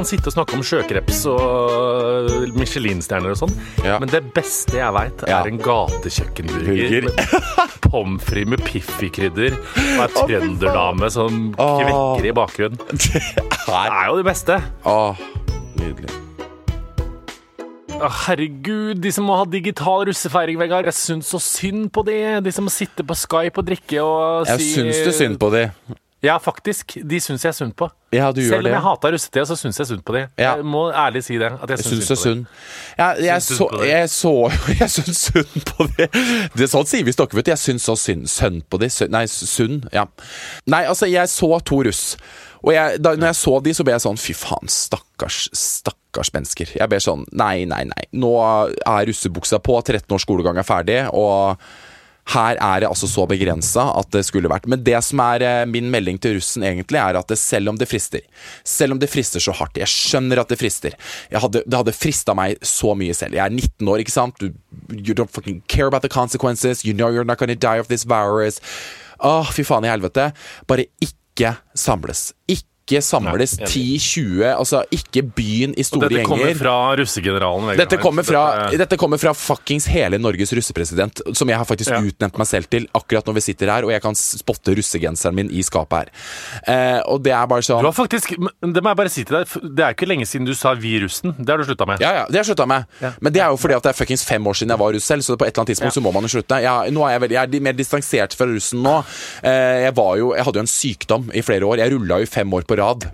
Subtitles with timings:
[0.00, 3.52] kan sitte og snakke om sjøkreps og Michelin-stjerner og sånn,
[3.84, 3.98] Ja.
[4.00, 5.42] men det beste jeg veit, er Ja.
[5.44, 7.10] en gatekjøkkenburger
[7.84, 9.52] pommes frites med Piffi-krydder
[9.98, 12.80] og ei trønderdame som kvekker i bakgrunnen.
[13.70, 14.56] Det er jo det beste.
[14.88, 15.16] Åh,
[15.78, 16.10] nydelig.
[18.00, 20.88] Herregud, de som må ha digital russefeiring, Vegard.
[20.88, 22.16] Jeg syns så synd på de.
[22.42, 25.50] De som må sitte på Skype og drikke og Jeg si syns det synd på
[25.52, 25.66] de.
[26.22, 26.98] Ja, faktisk.
[27.08, 27.86] De syns jeg er synd på.
[28.12, 28.72] Ja, du gjør Selv om det.
[28.74, 30.26] jeg hata russetida, så syns jeg synd på de.
[30.36, 30.56] Ja.
[30.58, 31.48] Jeg må ærlig si det.
[31.62, 32.58] At jeg syns det er synd de.
[32.98, 34.34] Ja, jeg, Syns så, jeg så
[34.82, 36.10] Jeg syns synd på det.
[36.58, 37.52] Det er sånn sier vi stokker, vet du.
[37.54, 38.90] Jeg syns så synd, synd på de.
[39.14, 39.88] Nei, synd.
[39.96, 40.04] Ja.
[40.68, 42.04] Nei, altså, jeg så to russ.
[42.60, 46.34] Og jeg, da når jeg så de, så ble jeg sånn Fy faen, stakkars, stakkars
[46.36, 46.74] mennesker.
[46.76, 48.02] Jeg ble sånn Nei, nei, nei.
[48.20, 51.56] Nå er russebuksa på, 13 års skolegang er ferdig, og
[52.30, 54.68] her er det altså så begrensa at det skulle vært.
[54.70, 57.88] Men det som er eh, min melding til russen, egentlig, er at selv om det
[57.90, 58.22] frister
[58.64, 60.96] Selv om det frister så hardt Jeg skjønner at det frister.
[61.32, 63.36] Hadde, det hadde frista meg så mye selv.
[63.38, 64.42] Jeg er 19 år, ikke sant?
[64.42, 66.84] You don't fucking care about the consequences.
[66.84, 68.60] You know you're not gonna die of this virus.
[69.20, 70.30] Åh, fy faen i helvete.
[70.70, 72.30] Bare ikke samles.
[72.48, 74.42] Ikke samles 10-20.
[74.56, 76.58] Altså, ikke byen i store Dette kommer gjenger.
[76.58, 77.66] fra russegeneralen.
[77.70, 77.78] Vegard.
[77.78, 81.90] Dette kommer, fra, Dette- dette kommer fra fuckings hele Norges russepresident, som jeg har faktisk
[81.90, 82.00] Ja.
[82.00, 85.50] utnevnt meg selv til akkurat når vi sitter her, og jeg kan spotte russegenseren min
[85.50, 86.08] i skapet her.
[86.66, 88.28] Eh, og det er bare sånn Du har faktisk,
[88.60, 89.46] Det må jeg bare si til deg.
[89.76, 91.34] Det er ikke lenge siden du sa 'vi russen'.
[91.38, 92.00] Det har du slutta med.
[92.00, 92.86] Ja, ja, det har jeg slutta med.
[93.00, 93.12] Ja.
[93.20, 95.04] Men det er jo fordi at det er fuckings fem år siden jeg var russ
[95.04, 96.60] selv, så på et eller annet tidspunkt så må man jo slutte.
[96.60, 99.04] Jeg, nå er jeg, veldig, jeg er mer distansert fra russen nå.
[99.42, 101.76] Eh, jeg, var jo, jeg hadde jo en sykdom i flere år.
[101.78, 103.10] Jeg rulla jo fem år på rad.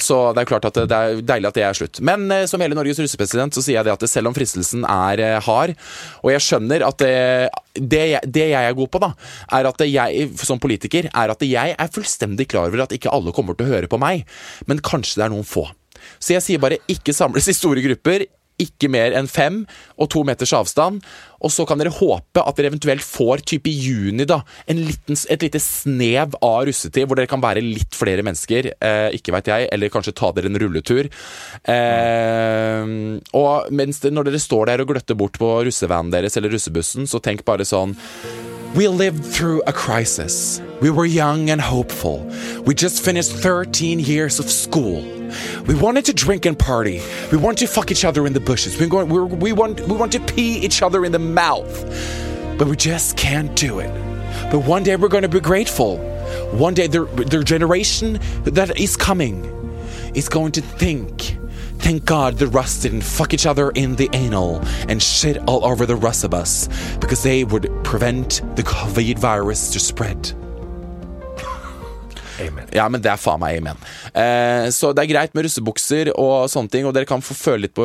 [0.00, 2.00] Så det er klart at det, det er deilig at det er slutt.
[2.04, 5.22] Men eh, som hele Norges russepresident så sier jeg det at selv om fristelsen er
[5.24, 5.74] eh, hard,
[6.22, 7.14] og jeg skjønner at det,
[7.78, 9.12] det, jeg, det jeg er god på, da,
[9.56, 13.34] er at jeg som politiker er at jeg er fullstendig klar over at ikke alle
[13.36, 14.28] kommer til å høre på meg,
[14.68, 15.66] men kanskje det er noen få.
[16.20, 18.26] Så jeg sier bare ikke samles i store grupper.
[18.62, 19.62] Ikke mer enn fem
[19.98, 21.02] og to meters avstand.
[21.44, 24.38] Og så kan dere håpe at dere eventuelt får type i juni da,
[24.70, 28.70] en liten, et lite snev av russetid hvor dere kan være litt flere mennesker.
[28.78, 29.68] Eh, ikke veit jeg.
[29.74, 31.10] Eller kanskje ta dere en rulletur.
[31.74, 32.94] Eh,
[33.36, 37.20] og mens når dere står der og gløtter bort på russevanen deres eller russebussen, så
[37.24, 37.96] tenk bare sånn
[38.74, 40.60] We lived through a crisis.
[40.80, 42.28] We were young and hopeful.
[42.66, 45.00] We just finished 13 years of school.
[45.68, 47.00] We wanted to drink and party.
[47.30, 48.80] We want to fuck each other in the bushes.
[48.80, 51.84] We, go, we, we, want, we want to pee each other in the mouth.
[52.58, 53.92] But we just can't do it.
[54.50, 55.98] But one day we're going to be grateful.
[56.50, 59.44] One day their, their generation that is coming
[60.14, 61.36] is going to think
[61.84, 65.84] Thank God the Russ didn't fuck each other in the anal and shit all over
[65.84, 66.66] the rest of us
[66.98, 70.32] because they would prevent the COVID virus to spread.
[72.40, 72.64] Amen.
[72.72, 73.76] Ja, men det er faen meg amen.
[74.16, 77.66] Eh, så det er greit med russebukser og sånne ting, og dere kan få føle
[77.66, 77.84] litt på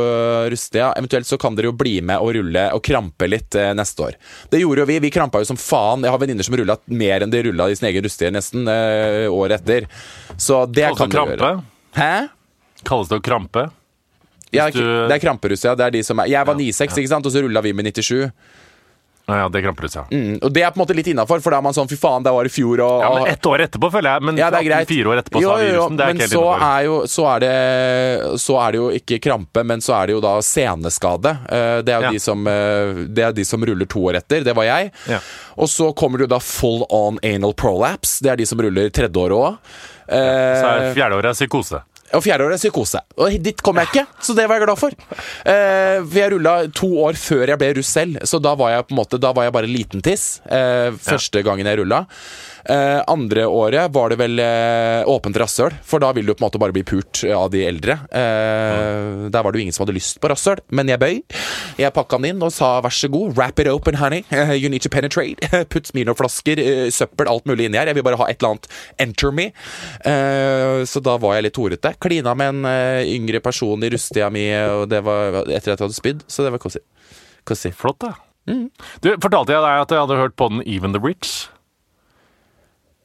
[0.49, 0.93] russetida.
[0.97, 4.17] Eventuelt så kan dere jo bli med og rulle og krampe litt eh, neste år.
[4.49, 4.97] Det gjorde jo vi.
[5.05, 6.07] Vi krampa jo som faen.
[6.07, 9.27] Jeg har venninner som rulla mer enn de rulla i sin egen russetid nesten eh,
[9.27, 9.91] året etter.
[10.39, 11.43] Så det Kalles kan dere gjøre.
[11.43, 11.99] krampe?
[11.99, 12.13] Hæ?
[12.89, 13.67] Kalles det å krampe?
[14.51, 15.75] Ja, du- Det er kramperus, ja.
[15.75, 17.85] Det er de som er Jeg var 96, ikke sant, og så rulla vi med
[17.85, 18.31] 97.
[19.29, 20.03] Ja, ja, det er kramperus, ja.
[20.09, 21.93] Mm, og det er på en måte litt innafor, for da er man sånn fy
[22.01, 24.21] faen, det var i fjor, og, Ja, men ett år etterpå, føler jeg.
[24.25, 24.87] Men Ja, det er greit.
[24.89, 25.97] fire år etterpå, Jo, jo, jo, virusen.
[25.97, 29.93] Men så er, jo, så, er det, så er det jo ikke krampe, men så
[30.01, 31.29] er det jo da seneskade.
[31.45, 32.11] Eh, Det er jo Ja.
[32.11, 34.43] de, som, eh, det er de som ruller to år etter.
[34.43, 34.91] Det var jeg.
[35.07, 35.19] Ja.
[35.59, 38.19] Og så kommer det jo da full on anal prolapse.
[38.23, 39.57] Det er de som ruller tredje året òg.
[40.09, 41.83] Så er fjerdeåret psykose.
[42.17, 43.01] Og fjerde år er psykose.
[43.21, 44.95] Og dit kom jeg ikke, så det var jeg glad for.
[45.13, 48.87] Eh, for jeg rulla to år før jeg ble russ selv, så da var jeg
[48.87, 50.39] på en måte Da var jeg bare liten tiss.
[50.49, 52.05] Eh, første gangen jeg rulla.
[52.65, 56.47] Eh, andre året var det vel eh, åpent rasshøl, for da vil du på en
[56.49, 57.99] måte bare bli pult av de eldre.
[58.11, 61.21] Eh, Der var det jo ingen som hadde lyst på rasshøl, men jeg bøy.
[61.79, 64.23] Jeg pakka den inn og sa vær så god, wrap it open, honey.
[64.59, 65.39] You need to penetrate.
[65.71, 67.87] Putt Smirnoff-flasker, eh, søppel, alt mulig inni her.
[67.93, 68.69] Jeg vil bare ha et eller annet
[68.99, 69.49] enter me.
[70.03, 71.93] Eh, Så da var jeg litt horete.
[72.01, 75.85] Klina med en eh, yngre person i rustida mi og det var etter at jeg
[75.85, 76.59] hadde spydd, så det var.
[77.49, 77.73] Koselig.
[77.77, 78.13] Flott, da.
[78.49, 78.67] Mm.
[79.01, 81.47] Du, Fortalte jeg deg at jeg hadde hørt på den Even the Rich?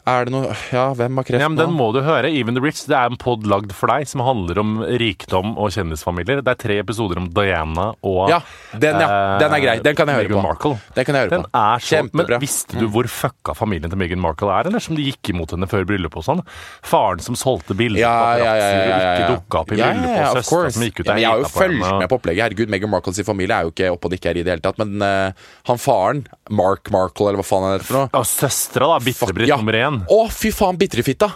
[0.05, 2.29] Er det noe Ja, hvem har kreft Ja, men Den må du høre.
[2.29, 5.71] Even the Rich det er en pod lagd for deg som handler om rikdom og
[5.73, 6.43] kjendisfamilier.
[6.45, 8.41] Det er tre episoder om Diana og Ja,
[8.77, 9.39] den, ja.
[9.41, 9.77] Den er grei.
[9.85, 10.49] Den kan jeg høre Meghan på.
[10.51, 10.73] Markle.
[10.99, 11.51] Den kan jeg høre Den på.
[11.63, 12.37] er så, Kjempebra.
[12.37, 14.69] Men visste du hvor fucka familien til Meghan Markle er?
[14.69, 16.45] Eller som de gikk imot henne før bryllupet og sånn?
[16.85, 19.81] Faren som solgte bilder Ja, på ja, ja, ja, ja, og ikke dukka opp i
[19.81, 21.99] Ja, bryllupet, ja, ja, og søstera som gikk ut Ja, jeg har jo og fulgt
[22.05, 22.45] med på opplegget.
[22.45, 24.77] Herregud, Meghan Markles familie er jo ikke oppe og nikker i det hele tatt.
[24.85, 28.93] Men uh, han faren, Mark Markle, eller hva faen er det for noe Og søstera,
[28.93, 29.01] da.
[29.09, 29.94] Bitre-Britt nummer én.
[30.11, 31.31] Å, fy faen, bitrefitta!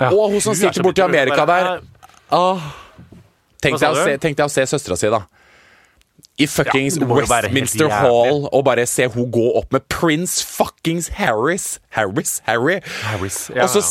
[0.00, 0.08] Ja.
[0.14, 1.02] Og hun som er sitter borti.
[1.04, 1.74] Amerika der.
[2.30, 2.54] Ah.
[2.54, 2.70] Åh.
[3.60, 5.24] Tenk deg å se, tenk deg å se søstera si, da.
[6.40, 7.90] I fuckings Ja, Westminster.
[7.92, 11.74] Hall og bare se hun gå opp med prins fuckings Harris.
[11.92, 12.38] Harris?
[12.46, 12.78] Harry?
[13.04, 13.88] Harris, ja, Og så ja.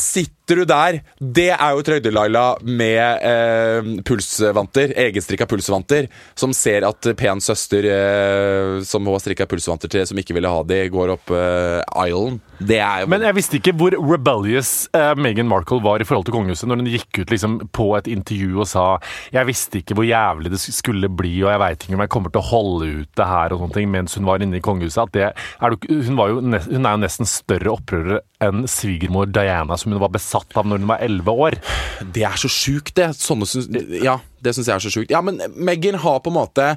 [0.50, 0.98] Sitter du der.
[1.20, 6.08] Det er jo Trøyde-Laila med eh, pulsvanter, egenstrikka pulsvanter,
[6.38, 10.50] som ser at pen søster, eh, som hun har strikka pulsvanter til, som ikke ville
[10.50, 12.40] ha de, går opp eh, island.
[12.60, 16.26] Det er jo Men jeg visste ikke hvor rebellious eh, Meghan Markle var i forhold
[16.28, 18.84] til kongehuset når hun gikk ut liksom på et intervju og sa
[19.32, 22.34] Jeg visste ikke hvor jævlig det skulle bli, og jeg veit ikke om jeg kommer
[22.34, 25.14] til å holde ut det her og sånne ting, mens hun var inne i kongehuset.
[25.14, 29.92] Det, er, hun, var jo, hun er jo nesten større opprører enn svigermor Diana, som
[29.92, 31.58] hun var besatt av når hun var elleve år.
[32.14, 33.10] Det er så sjukt, det.
[33.18, 33.68] Sånne syns
[34.00, 35.12] Ja, det syns jeg er så sjukt.
[35.12, 36.72] Ja, men Megan har på en måte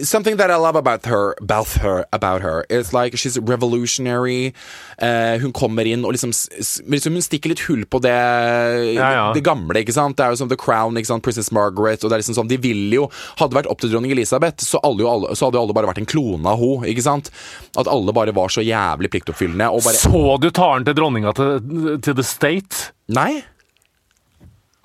[0.00, 4.54] Something that I love about her, about her, about her is like she's revolutionary.
[4.96, 6.32] Uh, hun kommer inn og liksom,
[6.88, 8.14] liksom Hun stikker litt hull på det,
[8.96, 9.26] Ja, ja.
[9.36, 9.76] det gamle.
[9.82, 10.16] ikke sant?
[10.16, 11.22] Det er jo som The Crown, ikke sant?
[11.26, 12.02] Princess Margaret.
[12.04, 13.08] og det er liksom sånn, De ville jo
[13.40, 16.02] Hadde vært opp til dronning Elisabeth, så, alle, alle, så hadde jo alle bare vært
[16.02, 16.88] en klone av henne.
[16.92, 17.30] ikke sant?
[17.76, 19.68] At alle bare var så jævlig pliktoppfyllende.
[19.68, 19.98] og bare...
[20.00, 22.92] Så du taren til dronninga til, til The State?
[23.12, 23.42] Nei?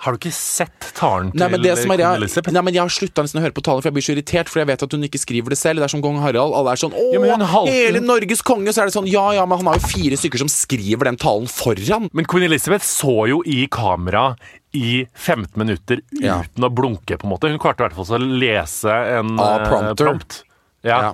[0.06, 2.54] Har du ikke sett talen til Nei, men det som er, jeg, Elizabeth?
[2.54, 4.52] nei, men jeg har slutta nesten å høre på talen, for jeg blir så irritert.
[4.54, 5.82] For jeg vet at hun ikke skriver det selv.
[5.82, 6.54] Det er som kong Harald.
[6.54, 8.70] Alle er sånn Å, Ja, hele Norges konge!
[8.76, 11.18] Så er det sånn Ja ja, men han har jo fire stykker som skriver den
[11.18, 12.10] talen foran.
[12.14, 14.36] Men Queen Elizabeth så jo i kamera
[14.78, 16.44] i 15 minutter Ja.
[16.46, 17.50] uten å blunke, på en måte.
[17.50, 20.06] Hun klarte i hvert fall å lese en Ah, prompter.
[20.06, 20.44] prompt.
[20.86, 21.02] Ja.
[21.02, 21.14] Ja.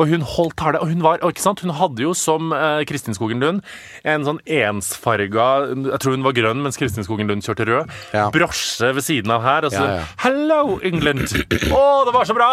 [0.00, 0.80] Og hun holdt tale.
[0.80, 1.60] Og hun var, ikke sant?
[1.64, 3.60] Hun hadde jo som eh, Kristin Skogen Lund
[4.08, 7.94] en sånn ensfarga Jeg tror hun var grønn, mens Kristin Skogen Lund kjørte rød.
[8.16, 8.28] Ja.
[8.34, 9.68] Brosje ved siden av her.
[9.68, 10.08] Og så Ja, ja.
[10.24, 11.28] Hello, England!
[11.28, 12.50] Å, det var så bra!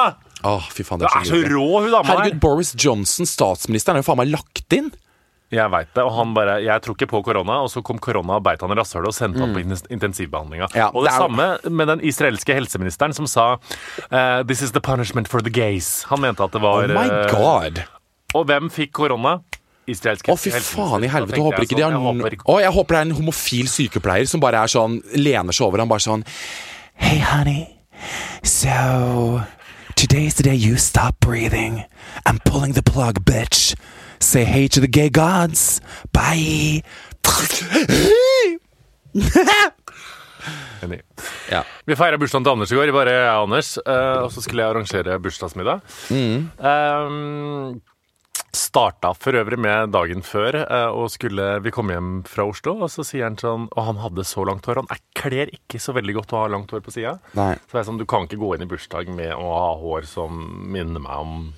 [0.48, 2.40] Åh, fy faen, Det er så så rå, hun dama Herregud.
[2.44, 4.92] Boris Johnson, statsministeren, er jo faen meg lagt inn.
[5.54, 6.04] Jeg veit det.
[6.04, 8.74] Og han bare Jeg tror ikke på korona, og så kom korona og beit han
[8.74, 9.62] i rasshølet og sendte han på
[9.96, 10.68] intensivbehandlinga.
[10.74, 10.76] Mm.
[10.76, 14.74] Ja, og det, det er samme med den israelske helseministeren som sa uh, This is
[14.76, 16.04] the punishment for the gays.
[16.12, 17.32] Han mente at det var Oh my god!
[17.32, 17.84] god.
[18.36, 19.38] Og hvem fikk korona?
[19.88, 21.38] Å, fy faen i helvete.
[21.40, 24.60] Jeg sånn, jeg håper ikke- Å, jeg håper det er en homofil sykepleier som bare
[24.60, 26.26] er sånn lener seg over ham bare sånn
[27.00, 27.70] Hey, honey.
[28.44, 29.44] So
[29.96, 31.86] today's the day you stop breathing.
[32.26, 33.76] I'm pulling the plug, bitch.
[34.20, 35.82] Say hey to the gay gods.
[36.14, 36.82] Bye.
[40.84, 41.02] Enig.
[41.52, 41.64] ja.
[41.86, 43.74] Vi feira bursdagen til Anders i går, bare jeg og Anders.
[43.82, 45.82] eh, og så skulle jeg arrangere bursdagsmiddag.
[46.14, 46.50] Mm.
[46.62, 47.82] Um,
[48.58, 52.90] starta for øvrig med dagen før, eh, og skulle Vi komme hjem fra Oslo, og
[52.94, 54.82] så sier han sånn Og han hadde så langt hår.
[54.88, 57.18] Han kler ikke så veldig godt å ha langt hår på sida.
[57.68, 60.08] Så det er sånn, du kan ikke gå inn i bursdag med å ha hår
[60.10, 60.38] som
[60.72, 61.54] minner meg om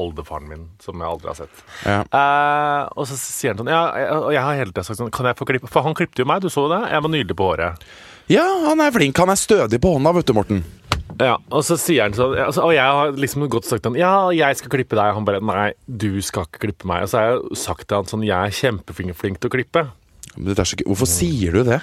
[0.00, 1.62] oldefaren min, som jeg aldri har sett.
[1.84, 1.98] Ja.
[2.06, 5.10] Eh, og så sier han sånn Ja, jeg, og jeg har hele tida sagt sånn
[5.12, 6.78] Kan jeg få klippe For han klippte jo meg, du så det?
[6.92, 7.84] Jeg var nydelig på håret.
[8.32, 9.18] ja, han er flink.
[9.20, 10.62] Han er stødig på hånda, vet du, Morten.
[11.20, 14.30] Ja, og så sier han sånn altså, Og jeg har liksom godt sagt han, Ja,
[14.32, 15.10] jeg skal klippe deg.
[15.12, 17.04] Og han bare Nei, du skal ikke klippe meg.
[17.04, 19.84] Og så har jeg sagt til han sånn Jeg er kjempeflink til å klippe.
[20.36, 20.78] Men det er så.
[20.88, 21.82] Hvorfor sier du det?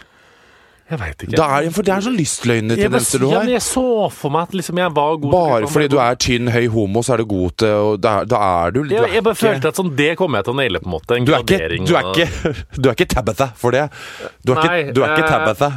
[0.90, 1.32] Jeg veit ikke.
[1.38, 4.56] Det er, for det er sånn lystløgnetendenser du ja, men jeg så for meg at
[4.58, 7.26] liksom jeg var god Bare til, fordi du er tynn, høy homo, så er du
[7.30, 9.92] god til og Da, da er du, du er jeg bare ikke- følte at sånn,
[10.00, 11.18] det kommer jeg til å naile, på en måte.
[11.20, 13.86] En du er, ikke, du, er ikke, du er ikke Tabitha for det.
[14.44, 15.72] Du er, Nei, ikke, du er ikke eh, Tabitha.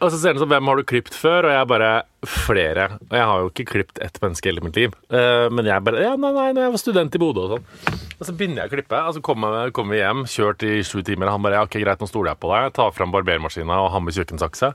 [0.00, 1.48] Og så ser han sånn Hvem har du klippet før?
[1.48, 1.90] Og jeg bare
[2.28, 2.86] Flere.
[3.08, 4.96] Og jeg har jo ikke klippet ett menneske i hele mitt liv.
[5.12, 7.96] Uh, men jeg bare Ja, nei, nei, når jeg var student i Bodø og sånn.
[8.20, 11.00] Og så begynner jeg å klippe, og så kommer kommer vi hjem, kjørt i sju
[11.06, 12.74] timer, og han bare Ja, ok, greit, nå stoler jeg på deg.
[12.76, 14.74] Tar fram barbermaskina og har med kjøkkensakse.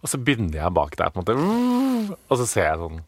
[0.00, 2.18] Og så begynner jeg bak deg, på en måte.
[2.26, 3.00] Og så ser jeg sånn.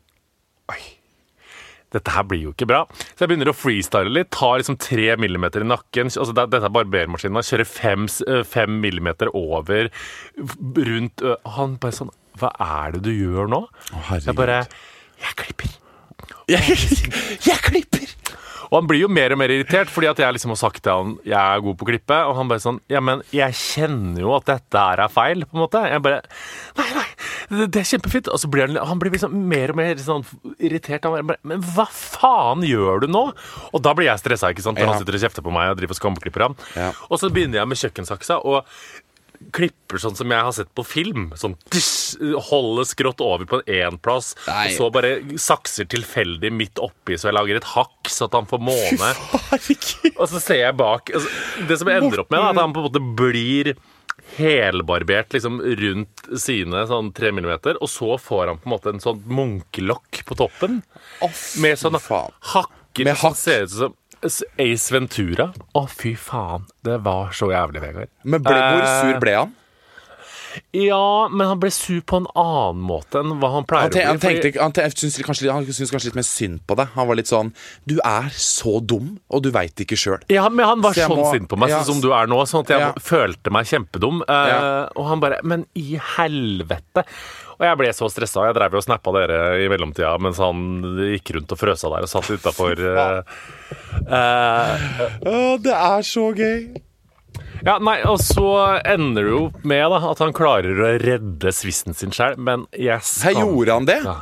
[1.92, 2.82] Dette her blir jo ikke bra.
[3.12, 4.30] Så jeg begynner å freestyle litt.
[4.34, 6.12] Tar liksom tre millimeter i nakken.
[6.12, 7.44] Altså dette er barbermaskinen.
[7.46, 9.90] Kjører fem, øh, fem millimeter over
[10.76, 11.22] rundt
[11.56, 13.64] Han bare sånn Hva er det du gjør nå?
[13.68, 14.62] Å, jeg bare
[15.20, 15.74] Jeg klipper.
[16.50, 16.78] Jeg,
[17.48, 18.08] jeg klipper!
[18.72, 20.96] Og han blir jo mer og mer irritert, fordi at jeg liksom har sagt til
[20.96, 24.24] han jeg er god på å klippe, og han bare sånn Ja, men jeg kjenner
[24.24, 25.82] jo at dette her er feil, på en måte.
[25.92, 26.22] Jeg bare
[26.80, 27.08] Nei, nei,
[27.52, 28.30] det, det er kjempefint.
[28.32, 30.24] Og så blir han, han blir liksom mer og mer sånn
[30.58, 31.04] irritert.
[31.06, 33.24] Han bare Men hva faen gjør du nå?
[33.72, 34.92] Og da blir jeg stressa, ikke sant, når Ja.
[34.96, 36.58] han sitter og kjefter på meg og driver og skamklipper ham.
[36.78, 36.90] Ja.
[37.10, 38.40] Og så begynner jeg med kjøkkensaksa.
[38.44, 38.64] og
[39.50, 41.32] klipper sånn som jeg har sett på film.
[41.34, 42.14] Sånn tss,
[42.46, 44.68] Holder skrått over på én plass, Nei.
[44.68, 48.46] og så bare sakser tilfeldig midt oppi, så jeg lager et hakk, så at han
[48.46, 49.08] får måne.
[50.20, 51.30] Og så ser jeg bak altså,
[51.68, 53.72] Det som jeg ender opp med, er at han på en måte blir
[54.36, 59.02] helbarbert liksom rundt sine sånn tre millimeter, og så får han på en måte en
[59.02, 60.82] sånn munkelokk på toppen.
[61.62, 62.34] Med sånn faen.
[62.54, 65.48] hakker Med som ser ut som Ace Ventura.
[65.74, 66.68] Å, fy faen.
[66.84, 68.12] Det var så jævlig, Vegard.
[68.22, 69.54] Men ble, hvor Eh, sur ble han?
[70.76, 74.02] Ja, men han ble sur på en annen måte enn hva han pleier Han, te,
[74.02, 74.10] å bli.
[74.10, 76.92] Han, tenkte, han, te, syntes kanskje, han syns kanskje litt mer synd på deg.
[76.96, 77.52] Han var litt sånn
[77.88, 80.20] Du er så dum, og du veit ikke sjøl.
[80.32, 82.30] Ja, men han var Så sånn må- sint på meg, ja, sånn som du er
[82.30, 82.42] nå.
[82.48, 82.90] Sånn at jeg ja.
[83.00, 84.22] følte meg kjempedum.
[84.28, 84.60] Uh, Ja.
[84.98, 87.04] Og han bare Men i helvete!
[87.58, 88.46] Og jeg ble så stressa.
[88.48, 90.56] Jeg drev jo og snappa dere i mellomtida mens han
[91.12, 92.74] gikk rundt og frøsa der og satt utafor
[95.62, 96.72] det er så gøy.
[97.62, 98.46] Ja, nei, og så
[98.82, 102.98] ender det jo med da at han klarer å redde svisten sin sjøl, men jeg
[102.98, 103.42] Her skam...
[103.42, 103.98] gjorde han det?
[104.02, 104.16] Ja,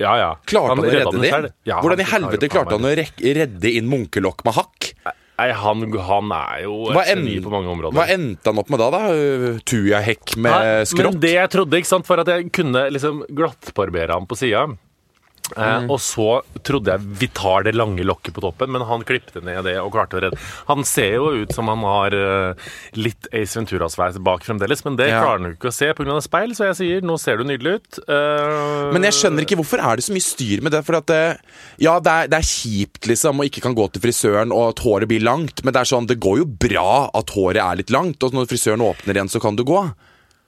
[0.00, 0.12] ja.
[0.20, 0.28] ja.
[0.48, 1.54] Klarte han, å redde den det?
[1.68, 4.92] Ja, Hvordan i helvete klarte han å redde inn munkelokk med hakk?
[5.40, 7.96] Nei, han, han er jo Hva, et geni på mange områder.
[7.96, 8.88] hva endte han opp med da?
[8.92, 9.02] da?
[9.64, 11.16] Tujahekk med Nei, skrått?
[11.16, 14.66] Men det jeg trodde, ikke sant, var at jeg kunne liksom glattbarbere han på sida.
[15.56, 15.90] Eh, Mm.
[15.90, 19.64] og så trodde jeg vi tar det lange lokket på toppen, men han klippte ned
[19.64, 20.38] det og klarte å redde.
[20.68, 22.54] Han ser jo ut som han har eh,
[22.94, 25.22] litt Ace Ventura-sveis bak fremdeles, men det Ja.
[25.22, 26.20] klarer han jo ikke å se pga.
[26.22, 27.98] speil, så jeg sier nå ser du nydelig ut.
[28.08, 30.84] Eh, Men jeg skjønner ikke hvorfor er det så mye styr med det.
[30.84, 31.38] For at det,
[31.78, 34.84] ja, det er, det er kjipt liksom å ikke kan gå til frisøren og at
[34.84, 37.90] håret blir langt, men det er sånn, det går jo bra at håret er litt
[37.90, 39.92] langt, og når frisøren åpner igjen, så kan du gå.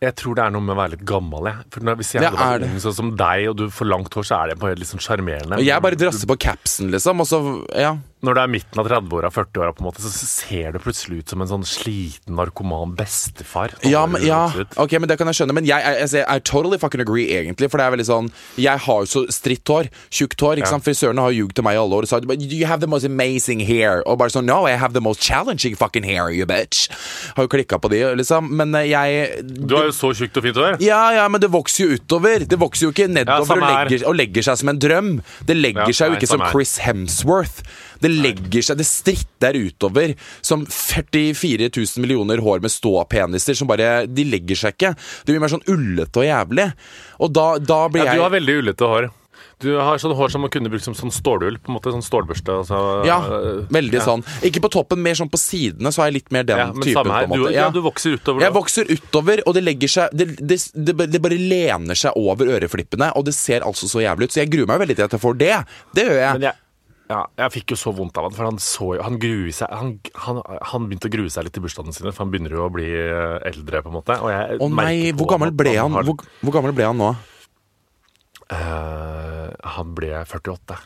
[0.03, 1.47] Jeg tror det er noe med å være litt gammel.
[1.47, 1.67] Jeg.
[1.75, 4.27] For når, hvis jeg hadde vært ung sånn som deg, og du får langt hår,
[4.27, 5.61] så er det bare litt sånn sjarmerende.
[5.63, 7.43] Jeg bare drasser på capsen, liksom, og så
[7.79, 7.93] Ja.
[8.23, 11.33] Når det er midten av 30-åra, 40-åra, på en måte, så ser du plutselig ut
[11.33, 13.73] som en sånn sliten narkoman bestefar.
[13.81, 14.45] Sånn Ja, men, ja,
[14.79, 15.57] ok, men det kan jeg skjønne.
[15.59, 17.71] Men jeg, jeg, altså, jeg, I totally fucking agree, egentlig.
[17.73, 18.29] For det er veldig sånn
[18.63, 19.91] Jeg har jo så stritt hår.
[20.11, 20.61] Tjukt hår.
[20.63, 20.75] ikke Ja.
[20.77, 20.87] sant?
[20.87, 23.61] Frisørene har ljugd til meg i alle år og sagt you have the most amazing
[23.67, 24.03] hair.
[24.07, 26.87] Og bare sånn No, I have the most challenging fucking hair, you bitch.
[27.37, 28.49] Har jo klikka på de, liksom.
[28.55, 30.79] Men eh, jeg Du har jo så tjukt og fint hår.
[30.81, 32.47] ja, ja, men det vokser jo utover.
[32.47, 35.13] Det vokser jo ikke nedover ja, og, legger, og legger seg som en drøm.
[35.49, 36.47] Det legger Ja, seg jo nei, ikke som.
[36.53, 37.63] Chris Hemsworth.
[38.03, 44.07] Det legger seg, det stritter utover som 44 000 millioner hår med ståpeniser som bare
[44.11, 44.95] De legger seg ikke.
[45.25, 46.69] Det blir mer sånn ullete og jævlig.
[47.23, 49.11] Og da, da blir Ja, du har veldig ullete hår.
[49.63, 51.55] Du har sånn hår som man kunne brukt som sånn stålull.
[51.63, 52.51] På en måte sånn stålbørste.
[52.65, 54.03] Altså, Ja, øh, veldig ja.
[54.09, 54.25] sånn.
[54.43, 56.83] Ikke på toppen, mer sånn på sidene, så har jeg litt mer den Ja, men
[56.83, 56.97] typen.
[56.99, 57.27] samme her.
[57.29, 57.55] på en Du, måte.
[57.55, 58.43] ja, du vokser utover.
[58.43, 58.59] Jeg da.
[58.59, 63.13] vokser utover, og det legger seg det, det, det, det bare lener seg over øreflippene,
[63.15, 64.35] og det ser altså så jævlig ut.
[64.35, 65.55] Så jeg gruer meg veldig til at jeg får det.
[65.95, 66.33] Det gjør jeg.
[66.41, 66.59] Men jeg,
[67.13, 69.19] ja, jeg fikk jo så vondt av han, for han så Han
[69.53, 69.91] seg Han,
[70.25, 70.39] han,
[70.73, 72.89] han begynte å grue seg litt i bursdagene sine, for han begynner jo å bli
[72.89, 74.17] eh, eldre, på en måte.
[74.25, 75.93] Og jeg Å nei, hvor gammel ble han?
[75.99, 77.11] har- Hvor, hvor gammel ble han nå?
[78.53, 80.77] Uh, han ble 48.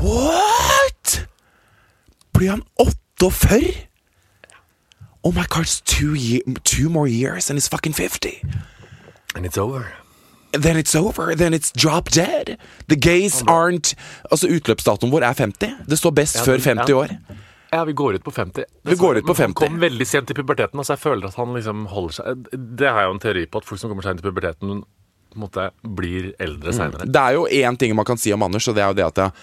[0.00, 1.26] What?!
[2.32, 3.86] Blir han 48?
[5.22, 8.40] Oh my god, it's two, year, two more years and he's fucking 50.
[9.34, 9.92] And it's over.
[10.52, 11.34] Then it's over.
[11.36, 12.56] Then it's drop dead.
[12.88, 13.94] The gays aren't
[14.30, 15.86] Altså, utløpsdatoen vår er 50.
[15.86, 16.96] Det står best Ja, før 50 ja.
[16.96, 17.14] år.
[17.70, 18.64] Ja, vi går ut på 50.
[18.82, 19.42] Vi går ut på 50.
[19.42, 22.88] Han kom veldig sent i puberteten, altså jeg føler at han liksom holder seg Det
[22.88, 24.80] har jeg jo en teori på, at folk som kommer sent i puberteten,
[25.30, 27.06] på en måte blir eldre seinere.
[27.06, 29.06] Det er jo én ting man kan si om Anders, og det er jo det
[29.06, 29.34] at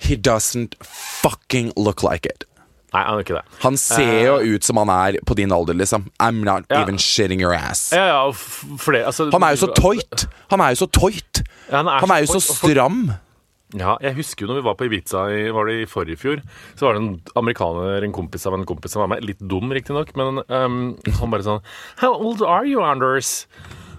[0.00, 2.44] He doesn't fucking look like it.
[2.92, 3.44] Nei, han er ikke det.
[3.62, 6.08] Han ser jo ut som han er på din alder, liksom.
[6.18, 6.82] I'm not Ja.
[6.82, 7.92] even shitting your ass.
[7.94, 10.26] Ja, ja, flere, altså, Han er jo så toit!
[10.50, 10.88] Han er jo så!
[11.70, 13.02] Ja, han er Han er jo så og folk- stram.
[13.78, 16.40] Ja, jeg husker jo når vi var på Ibiza i, var det i forrige fjor,
[16.74, 19.22] så var det en amerikaner, en kompis av en kompis som var med.
[19.22, 21.60] Litt dum, riktignok, men um, han bare sånn
[22.02, 23.46] How old are you, Anders?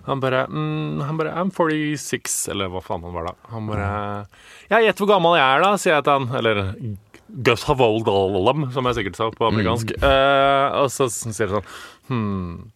[0.07, 3.33] Han bare, mm, han bare I'm 46, eller hva faen han var da.
[3.53, 3.87] Han bare
[4.69, 6.35] Ja, gjett hvor gammel jeg er, da, sier jeg til han.
[6.35, 6.75] Eller
[7.47, 9.93] Gus Havoldalem, som jeg sikkert sa på amerikansk.
[10.03, 11.69] Eh, og så sier det sånn
[12.11, 12.71] Hmm.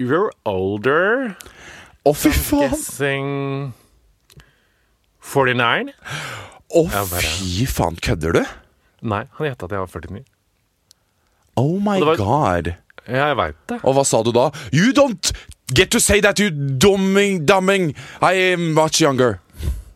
[0.00, 1.36] You're older.
[2.04, 2.70] Å, fy faen!
[2.72, 3.30] Guessing
[5.20, 5.92] 49?
[6.70, 8.42] Å, oh, fy faen, kødder du?
[9.02, 10.24] Nei, han gjetta at jeg var 49.
[11.60, 12.72] Oh my var- god.
[13.08, 13.80] Ja, jeg veit det.
[13.84, 14.50] Og hva sa du da?
[14.72, 15.32] You don't
[15.74, 17.94] get to say that, you dumming, dumming.
[18.22, 19.40] I am much younger.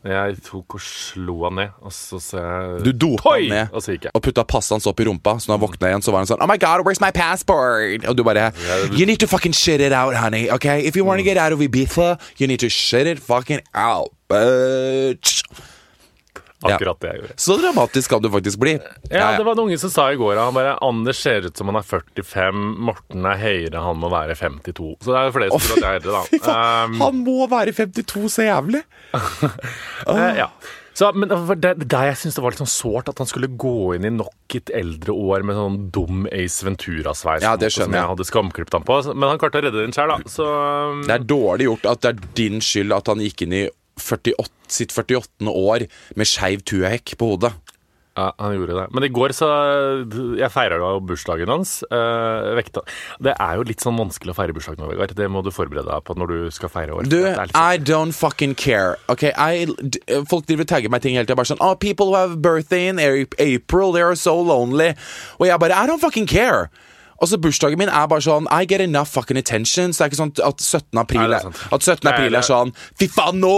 [0.04, 3.80] Jeg tok og slo han ned, og så sa jeg Du dopa han ned Og
[3.80, 4.12] så gikk jeg.
[4.14, 5.38] og putta passet hans opp i rumpa.
[5.40, 8.04] Så når han våkna igjen, så var han sånn Oh my god, where's my passport?
[8.04, 8.50] Og du bare
[8.92, 10.50] You need to fucking shit it out, honey.
[10.50, 10.84] Okay?
[10.84, 14.12] If you want to get out of Ibiza, you need to shit it fucking out,
[14.28, 15.40] bitch.
[16.64, 17.36] Akkurat det jeg gjorde.
[17.46, 18.76] Så dramatisk kan du faktisk bli.
[19.10, 21.70] Ja, det var en unge som sa i går Han bare Anders ser ut som
[21.70, 24.94] han er 45, Morten er høyere, han må være 52.
[25.04, 26.54] Så det er jo flere som tror at jeg er eldre, da.
[26.86, 28.82] Um, han må være 52, så jævlig.
[29.14, 30.48] uh, ja.
[30.94, 33.50] Så, men det det, det jeg synes det var litt sånn sårt, at han skulle
[33.58, 37.42] gå inn i nok et eldre år med sånn dum Ace Ventura-sveis.
[37.42, 38.04] Ja, det som skjønner jeg.
[38.04, 39.00] jeg hadde skamklipt han på.
[39.10, 40.30] Men han klarte å redde den sjøl, da.
[40.30, 43.56] Så um, Det er dårlig gjort at det er din skyld at han gikk inn
[43.58, 43.64] i
[44.00, 45.28] 48, sitt 48.
[45.50, 47.52] år med skeiv tuahekk på hodet.
[48.14, 48.82] Ja, han gjorde det.
[48.94, 49.46] Men i går så
[50.38, 51.82] Jeg feira jo bursdagen hans.
[51.90, 52.62] eh.
[53.18, 55.16] Det er jo litt sånn vanskelig å feire bursdagen nå, Vegard.
[55.18, 57.08] Det må du forberede deg på når du skal feire år.
[57.10, 58.96] Du, sånn- I don't fucking care.
[59.08, 59.66] Ok, I,
[60.30, 61.34] Folk driver tagger meg ting hele tida.
[61.34, 64.94] Bare sånn Oh, people who have birthday in April, they are so lonely.
[65.40, 66.70] Og jeg bare I don't fucking care.
[67.24, 69.92] Altså, Bursdagen min er bare sånn I get enough fucking attention.
[69.96, 71.00] Så det er ikke sånn at 17.
[71.00, 72.08] april er, at 17.
[72.10, 73.54] april er sånn Fy faen, nå!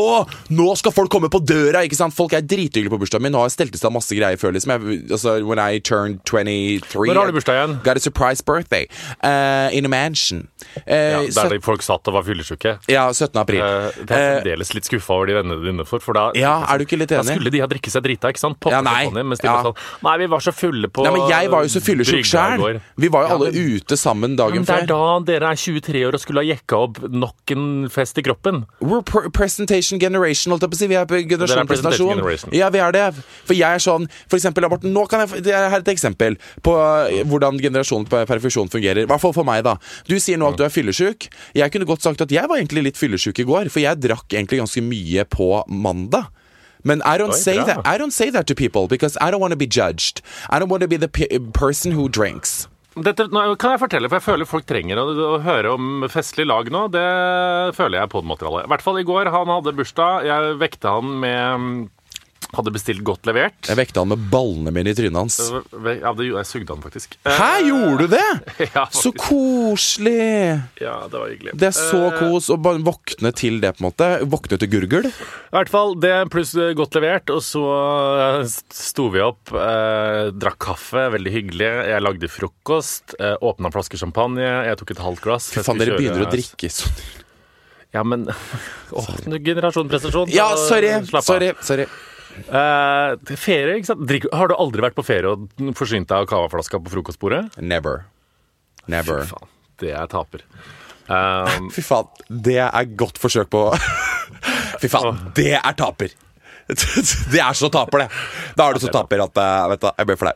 [0.55, 1.83] Nå skal folk komme på døra!
[1.87, 2.15] Ikke sant?
[2.17, 3.35] Folk er drithyggelige på bursdagen min.
[3.35, 4.55] Nå har jeg stelt i stand masse greier før.
[4.57, 4.73] Liksom.
[4.77, 7.77] Jeg, altså, when I turned 23 Når har du bursdag igjen?
[7.87, 8.87] Got a surprise birthday.
[9.25, 10.47] Uh, in a mansion.
[10.87, 12.77] Uh, Ja, der folk satt og var fyllesyke.
[12.91, 13.37] ja, 17.
[13.41, 13.61] april.
[13.63, 15.99] Uh, det er fremdeles litt skuffa over de vennene dine for.
[16.05, 17.27] for da, Ja, er du ikke litt enig?
[17.27, 18.61] Da skulle de ha drikket seg drita, ikke sant?
[18.61, 19.07] Poppet Ja, nei.
[19.09, 19.57] sånn mens de Ja.
[19.59, 22.25] var sånn Nei, vi var så fulle på Nei, men Jeg var jo så fyllesyk
[22.29, 22.81] sjæl.
[22.97, 24.65] Vi var jo alle ute sammen Men før.
[24.65, 28.19] det er da dere er 23 år og skulle ha jekka opp nok en fest
[28.21, 28.65] i kroppen.
[28.81, 30.91] We're pre presentation generation, holdt jeg på å si.
[30.93, 32.55] Vi er på generasjon er presentasjon.
[32.57, 33.07] Ja, vi er det.
[33.47, 36.77] For jeg er sånn For eksempel, Morten, nå kan jeg, det er et eksempel på
[36.77, 39.05] uh, hvordan generasjonen på perfeksjon fungerer.
[39.05, 39.77] I hvert fall for meg, da.
[40.09, 41.29] Du sier nå at du er fyllesyk.
[41.57, 44.33] Jeg kunne godt sagt at jeg var egentlig litt fyllesyk i går, for jeg drakk
[44.35, 46.31] egentlig ganske mye på mandag.
[46.87, 49.41] Men I don't Oi, say that I don't say that to people because I don't
[49.41, 50.23] want to be judged.
[50.49, 52.69] I don't want to be the pe person who drinks.
[52.97, 55.05] Dette nå kan jeg fortelle, for jeg føler folk trenger å,
[55.37, 56.87] å høre om festlig lag nå.
[56.95, 57.09] Det
[57.77, 58.49] føler jeg på en måte.
[58.49, 59.29] I hvert fall i går.
[59.35, 60.25] Han hadde bursdag.
[60.25, 61.91] Jeg vekte han med
[62.55, 63.57] Hadde bestilt godt levert.
[63.67, 65.37] Jeg vekta han med ballene mine i trynet hans.
[65.51, 66.49] Ja, det gjorde jeg.
[66.49, 67.17] sugde han faktisk.
[67.27, 68.29] Hæ, gjorde du det?
[68.77, 70.61] Ja, Så koselig!
[70.81, 71.57] Ja, det var hyggelig.
[71.59, 74.09] Det er så Eh, kos å bare våkne til det, på en måte.
[74.31, 75.09] Våkne til gurgel.
[75.11, 77.65] I hvert fall det pluss eh, godt levert, og så
[78.23, 81.71] eh, sto vi opp, eh, drakk kaffe, veldig hyggelig.
[81.91, 85.51] Jeg lagde frokost, eh, åpna en flaske champagne, jeg tok et halvt glass.
[85.57, 86.95] Fy faen, dere begynner å drikke sånn.
[87.95, 88.27] Ja, men
[88.97, 89.07] Åh,
[89.41, 90.91] generasjonprestasjon Ja, sorry!
[91.07, 91.29] slapp av.
[91.31, 91.53] Sorry.
[91.65, 91.87] sorry.
[92.45, 94.05] Eh, ferie, ikke sant?
[94.09, 97.45] Drikk, har du aldri vært på ferie og forsynt deg av cavaflaska på frokostbordet?
[97.63, 98.05] Never.
[98.93, 99.25] Never.
[99.25, 100.45] Fy faen, det er taper.
[101.07, 102.09] Um, Fy faen,
[102.43, 103.61] det er godt forsøk på
[104.83, 106.11] Fy faen, det er taper!
[107.31, 108.07] Det er så taper, det.
[108.59, 110.33] Da er du så taper at eh, vet du, jeg blir flau.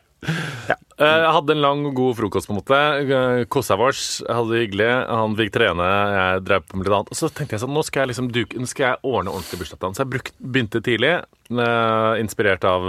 [1.00, 2.78] Eh, Jeg hadde en lang og god frokost, på en måte.
[3.00, 3.76] Eh, Kosa.
[3.80, 4.88] Jeg hadde det hyggelig.
[5.08, 5.86] Han fikk trene,
[6.16, 7.12] jeg drev på med litt annet.
[7.14, 9.62] Og så tenkte jeg sånn, nå skal jeg liksom duke, nå skal jeg ordne ordentlig
[9.62, 9.96] bursdag til han.
[9.96, 11.14] Så jeg bruk, begynte tidlig,
[11.50, 12.84] eh, inspirert av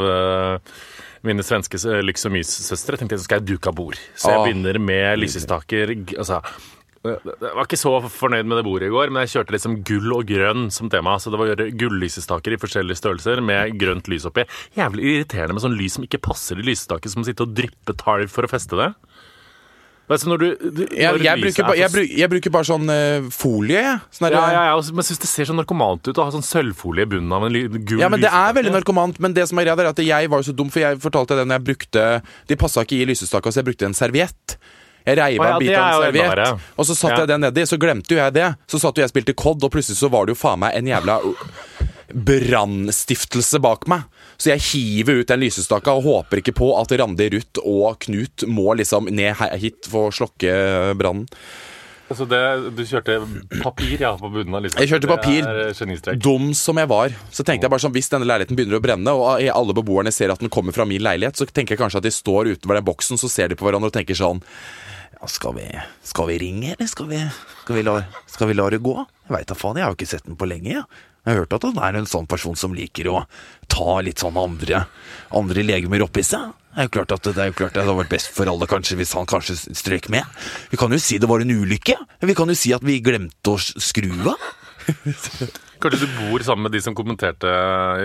[1.24, 2.98] mine svenske lyks- og mys-søstre.
[2.98, 3.96] Tenkte jeg så skal jeg duke av bord.
[4.18, 5.94] Så jeg begynner med lysestaker.
[6.18, 6.42] Altså,
[7.02, 10.12] jeg var ikke så fornøyd med det bordet i går, men jeg kjørte liksom gull
[10.14, 11.16] og grønn som tema.
[11.18, 14.46] Så det var gullysestaker i forskjellige størrelser med grønt lys oppi.
[14.78, 18.30] Jævlig irriterende med sånn lys som ikke passer i lysestaker, som sitter og dryppe tarv
[18.30, 18.92] for å feste det.
[20.12, 23.84] Du, du, Jeg, jeg, bruker, er ba, jeg, bruker, jeg bruker bare sånn uh, folie.
[24.12, 26.26] Sånn der, ja, ja, ja, og- men jeg syns det ser så narkomant ut å
[26.28, 29.34] ha sånn sølvfolie i bunnen av en gul Ja, men Det er veldig narkomant, men
[29.38, 31.48] det som er greia er at jeg var jo så dum, for jeg fortalte det
[31.48, 32.06] når jeg brukte
[32.50, 34.58] De passa ikke i lysestaka, så jeg brukte en serviett.
[35.06, 37.20] Jeg reiv av en bit av en er serviett, og så satte Ja.
[37.26, 37.66] jeg den nedi.
[37.66, 38.56] Så glemte jo jeg det.
[38.68, 40.76] Så satt jo jeg og spilte COD, og plutselig så var det jo faen meg
[40.76, 41.20] en jævla
[42.14, 44.04] brannstiftelse bak meg.
[44.42, 48.46] Så jeg hiver ut den lysestaka og håper ikke på at Randi, Ruth og Knut
[48.50, 51.28] må liksom ned hit for å slokke brannen.
[52.18, 52.42] Så det,
[52.78, 53.18] du kjørte
[53.62, 54.82] papir ja, på bunnen av liksom.
[54.84, 55.50] Jeg kjørte papir.
[55.78, 56.22] Genistrek.
[56.22, 59.16] Dum som jeg var, så tenkte jeg bare sånn hvis denne leiligheten begynner å brenne,
[59.18, 62.08] og alle beboerne ser at den kommer fra min leilighet, så tenker jeg kanskje at
[62.08, 64.44] de står utenfor den boksen, så ser de på hverandre og tenker sånn
[65.22, 65.68] ja, skal vi,
[66.08, 67.22] skal vi ringe, eller skal vi,
[67.62, 68.00] skal vi, la,
[68.32, 68.96] skal vi la det gå?
[69.28, 70.86] Jeg veit da faen, jeg har jo ikke sett den på lenge, Ja.
[71.22, 73.20] Jeg har hørt at han er en sånn person som liker å
[73.70, 74.88] ta litt sånn andre,
[75.38, 76.48] andre legemer oppi seg.
[76.72, 78.68] Det er jo klart at det, er jo klart det hadde vært best for alle
[78.70, 80.24] kanskje hvis han kanskje strøk med.
[80.72, 81.98] Vi kan jo si det var en ulykke.
[82.24, 84.40] Vi kan jo si at vi glemte å skru av.
[85.82, 87.50] Kanskje du bor sammen med de som kommenterte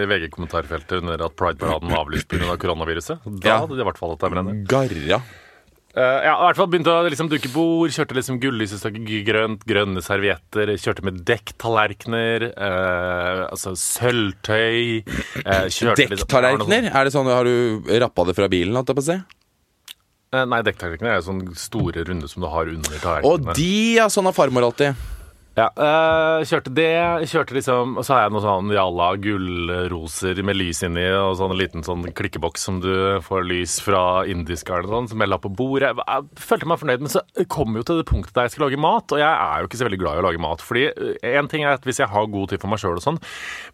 [0.01, 2.57] i VG-kommentarfeltet under at Pride-paraden var avlyst pga.
[2.57, 3.21] koronaviruset?
[3.41, 3.59] Da Ja.
[3.63, 4.55] hadde de i hvert fall hatt deg brenne.
[4.67, 5.23] Garra.
[5.97, 10.03] Eh, ja, i hvert fall begynte å liksom duke bord, kjørte liksom gullysestaker, grønt, grønne
[10.05, 16.91] servietter, kjørte med dekktallerkener, uh, altså sølvtøy uh, liksom- Dekktallerkener?
[16.93, 18.77] Er det sånn, Har du rappa det fra bilen?
[18.77, 19.19] Holdt jeg på å si?
[20.37, 23.55] Nei, dekktallerkener er sånne store runde som du har under Og tallerkenene.
[23.57, 25.01] de, ja, sånn har farmor alltid.
[25.57, 26.91] Ja, øh, kjørte det,
[27.31, 31.55] kjørte liksom Og så har jeg noe sånn jalla gullroser med lys inni, og sånn
[31.55, 32.93] en liten sånn klikkeboks som du
[33.25, 35.95] får lys fra indisk eller noe sånt, som jeg la på bordet.
[35.95, 38.67] Jeg, jeg følte meg fornøyd, men så kom jo til det punktet der jeg skal
[38.67, 40.65] lage mat, og jeg er jo ikke så veldig glad i å lage mat.
[40.67, 40.85] Fordi
[41.33, 43.23] én ting er at hvis jeg har god tid for meg sjøl og sånn,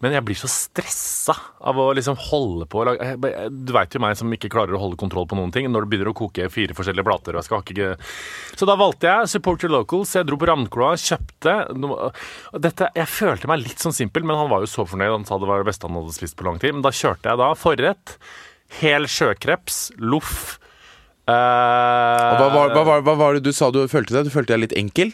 [0.05, 4.03] men jeg blir så stressa av å liksom holde på å lage Du veit jo
[4.03, 6.47] meg som ikke klarer å holde kontroll på noen ting når det begynner å koke
[6.53, 7.90] fire forskjellige plater, og jeg skal hakke
[8.55, 10.14] Så da valgte jeg Support Your Locals.
[10.14, 14.50] Jeg dro på Ravnkloa, kjøpte og dette, Jeg følte meg litt sånn simpel, men han
[14.52, 15.12] var jo så fornøyd.
[15.18, 16.76] Han sa det var det beste han hadde spist på lang tid.
[16.76, 18.16] Men da kjørte jeg da forrett.
[18.82, 20.58] Hel sjøkreps, loff
[21.28, 21.35] eh,
[22.40, 24.30] hva, hva, hva, hva var det du sa du følte deg?
[24.30, 25.12] Du følte deg litt enkel?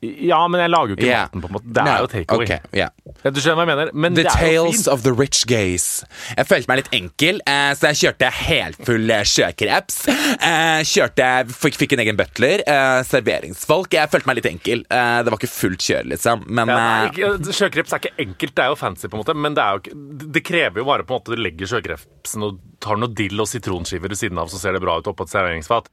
[0.00, 1.26] Ja, men jeg lager jo ikke Yeah.
[1.28, 1.72] maten, på en måte.
[1.76, 2.44] Det er No, jo takeaway.
[2.46, 2.88] Okay, yeah.
[3.22, 3.90] Ja, Du skjønner hva jeg mener?
[3.92, 6.04] Men The tales of the rich gays.
[6.38, 9.98] Jeg følte meg litt enkel, eh, så jeg kjørte helfull eh, sjøkreps.
[10.08, 12.64] Eh, kjørte, fikk, fikk en egen butler.
[12.64, 13.92] Eh, serveringsfolk.
[13.92, 14.86] Jeg følte meg litt enkel.
[14.88, 16.46] Eh, det var ikke fullt kjør, liksom.
[16.48, 19.52] Men Ja, eh, sjøkreps er ikke enkelt, det er jo fancy, på en måte, men
[19.58, 22.96] det, jo ikke, det krever jo bare på en måte du legger sjøkrepsen og tar
[22.96, 25.92] noe dill og sitronskiver ved siden av, så ser det bra ut oppå et serveringsfat.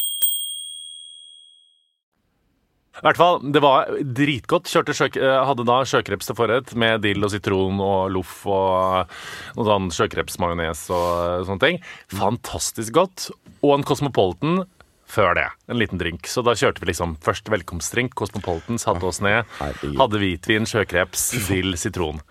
[3.01, 4.69] I hvert fall, det var dritgodt.
[4.69, 9.09] Kjørte sjøk, eh, hadde da sjøkreps til forrett med dill og sitron og loff og
[9.57, 11.81] noe sånn sjøkrepsmajones og eh, sånne ting.
[12.13, 13.31] Fantastisk godt.
[13.65, 14.63] Og en Cosmopolitan
[15.11, 15.47] før det.
[15.67, 16.29] En liten drink.
[16.29, 19.49] Så da kjørte vi liksom først velkomstdrink, Cosmopolitan, satte oss ned.
[19.59, 22.21] Hadde hvitvin, sjøkreps, dill, sitron.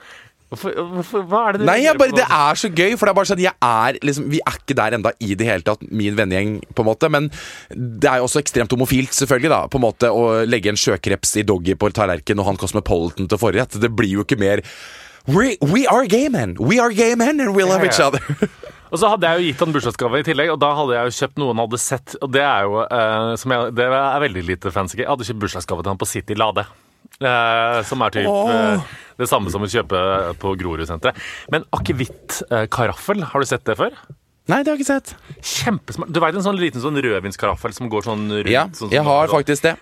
[0.50, 3.12] Hvorfor, hvorfor, hva er det du Nei, jeg bare, det er så gøy, for det
[3.12, 5.84] er bare sånn Jeg er liksom Vi er ikke der enda i det hele tatt,
[5.94, 7.10] min vennegjeng, på en måte.
[7.12, 7.28] Men
[7.70, 9.60] det er jo også ekstremt homofilt, selvfølgelig, da.
[9.70, 13.40] På en måte Å legge en sjøkreps i doggy på tallerken og han Cosmopolitan til
[13.40, 13.78] forrett.
[13.78, 14.64] Det blir jo ikke mer
[15.28, 16.56] We, we are gay men!
[16.58, 18.24] We are gay men, and we love each other.
[18.90, 21.16] Og så hadde jeg jo gitt han bursdagsgave i tillegg, og da hadde jeg jo
[21.20, 22.14] kjøpt noe han hadde sett.
[22.18, 24.96] Og det er jo eh, som jeg, det er veldig lite fancy.
[24.98, 26.64] Jeg hadde kjøpt bursdagsgave til han på City Lade.
[27.20, 28.84] Eh, som er typ eh,
[29.20, 29.98] det samme som å kjøpe
[30.40, 31.18] på Grorudsenteret.
[31.52, 33.96] Men akevittkaraffel, har du sett det før?
[34.48, 35.12] Nei, det har jeg ikke sett.
[35.44, 36.10] Kjempesmart.
[36.10, 38.50] Du veit en sånn liten sånn rødvinskaraffel som går sånn rundt?
[38.50, 39.74] Ja, sånn sånn, jeg har faktisk det.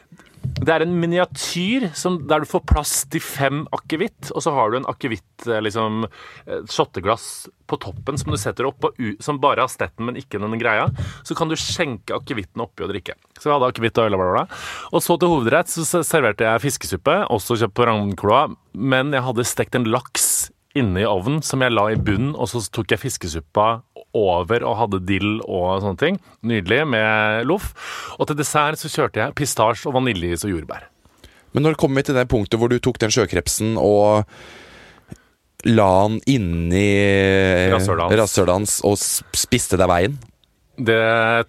[0.59, 4.73] Det er en miniatyr som, der du får plass til fem akevitt, og så har
[4.73, 6.07] du en akevitt eh, liksom,
[6.47, 10.41] eh, shotteglass på toppen som du setter opp, u som bare har stetten, men ikke
[10.43, 10.89] den greia.
[11.27, 13.17] Så kan du skjenke akevitten oppi og drikke.
[13.39, 14.45] Så jeg hadde akevitt og øl og bla.
[14.93, 19.49] Og så til hovedrett så serverte jeg fiskesuppe, også kjøpt på Ravnkloa, men jeg hadde
[19.49, 23.03] stekt en laks inne i ovnen som jeg la i bunnen, og så tok jeg
[23.03, 23.69] fiskesuppa
[24.19, 26.21] over og hadde dill og sånne ting.
[26.47, 27.73] Nydelig med loff.
[28.19, 30.89] Og til dessert så kjørte jeg pistasje og vaniljeis og jordbær.
[31.57, 34.29] Men når kommer vi til det punktet hvor du tok den sjøkrepsen og
[35.67, 36.89] la den inni
[37.73, 38.79] Rasshølet hans.
[38.87, 40.19] og spiste deg veien?
[40.79, 41.01] Det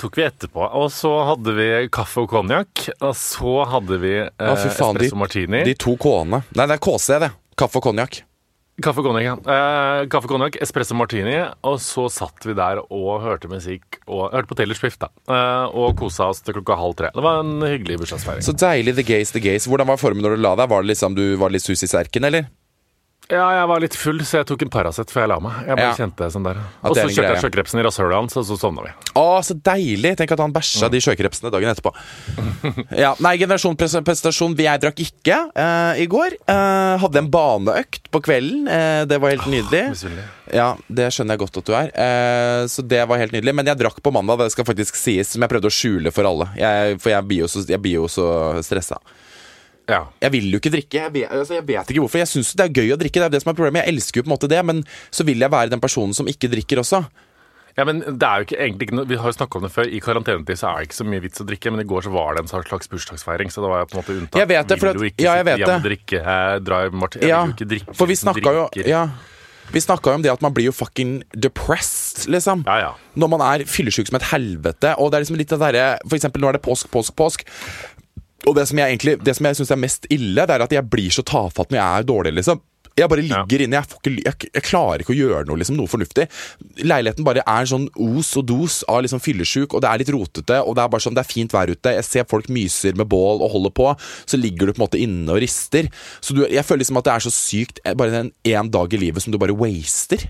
[0.01, 0.63] tok vi etterpå.
[0.79, 2.87] Og så hadde vi kaffe og konjakk.
[2.97, 5.61] Og så hadde vi eh, ja, faen, espresso martini.
[5.67, 6.41] De to K-ene.
[6.57, 7.29] Nei, det er KC, det.
[7.59, 8.23] Kaffe og konjakk.
[8.83, 10.51] Kaffe og konjakk, ja.
[10.55, 11.37] Eh, espresso martini.
[11.67, 13.99] Og så satt vi der og hørte musikk.
[14.07, 15.09] Og hørte på Taylor Swift, da.
[15.27, 17.11] Eh, og kosa oss til klokka halv tre.
[17.15, 18.45] Det var en hyggelig bursdagsfeiring.
[18.45, 18.95] Så deilig.
[18.99, 19.67] The gays, the gays.
[19.69, 20.71] Hvordan var formen når du la deg?
[20.71, 22.49] Var det liksom du var litt sus i serken, eller?
[23.29, 25.57] Ja, jeg var litt full, så jeg tok en Paracet før jeg la meg.
[25.67, 25.93] Jeg bare Ja.
[25.93, 26.57] kjente det sånn der.
[26.81, 28.93] Og så kjørte jeg sjøkrepsen i rasshølet hans, og så sovna vi.
[29.13, 30.17] Å, så deilig!
[30.17, 31.93] Tenk at han bæsja de sjøkrepsene dagen etterpå.
[33.03, 36.35] Ja, Nei, generasjon presentasjon jeg drakk ikke uh, i går.
[36.49, 38.65] Uh, hadde en baneøkt på kvelden.
[38.67, 39.83] Uh, det var helt nydelig.
[39.93, 40.25] Misunnelig.
[40.51, 42.67] Ja, det skjønner jeg godt at du er.
[42.67, 43.53] Så det var helt nydelig.
[43.53, 46.25] Men jeg drakk på mandag, det skal faktisk sies, som jeg prøvde å skjule for
[46.25, 46.49] alle.
[46.57, 48.25] Jeg, for jeg blir jo så,
[48.57, 48.97] så stressa.
[49.89, 50.03] Ja.
[50.21, 50.99] Jeg vil jo ikke drikke.
[51.01, 52.21] Jeg vet, altså, jeg vet ikke hvorfor.
[52.21, 53.83] Jeg syns det er gøy å drikke, det er det som er problemet.
[53.85, 56.29] Jeg elsker jo på en måte det, men så vil jeg være den personen som
[56.29, 57.03] ikke drikker også.
[57.77, 59.69] Ja, men det er jo ikke egentlig ikke noe Vi har jo snakka om det
[59.71, 59.87] før.
[59.87, 62.11] I karantenetid så er det ikke så mye vits å drikke, men i går så
[62.11, 64.39] var det en slags bursdagsfeiring, så det var jo på en måte unntak.
[64.41, 66.59] Jeg vet det, for Vil at- jo ikke ja, jeg sitte hjemme og drikke, eh,
[66.59, 67.21] dra i Martin.
[67.21, 67.95] Jeg Ja, vil jo ikke drikke.
[67.95, 69.09] for vi snakka jo ja,
[69.71, 72.63] Vi snakka jo om det at man blir jo fucking depressed, liksom.
[72.65, 72.93] Ja, ja.
[73.15, 74.95] Når man er fyllesyk som et helvete.
[74.97, 77.43] Og det er liksom litt det derre For eksempel nå er det påsk, påsk, påsk.
[78.47, 80.71] Og det som jeg egentlig Det som jeg syns er mest ille, det er at
[80.71, 82.61] jeg blir så tafatt når jeg er dårlig, liksom.
[82.97, 83.43] Jeg bare Ja.
[83.45, 83.79] ligger inne.
[83.79, 86.25] Jeg, ikke, jeg, jeg klarer ikke å gjøre noe liksom, noe fornuftig.
[86.83, 90.57] Leiligheten bare er sånn os og dos av liksom fyllesyk, og det er litt rotete.
[90.65, 91.93] Og det er bare sånn, det er fint vær ute.
[91.95, 93.87] Jeg ser folk myser med bål og holder på.
[94.27, 95.87] Så ligger du på en måte inne og rister.
[96.19, 98.91] Så du, jeg føler liksom at det er så sykt eh, bare den én dag
[98.93, 100.27] i livet som du bare waster.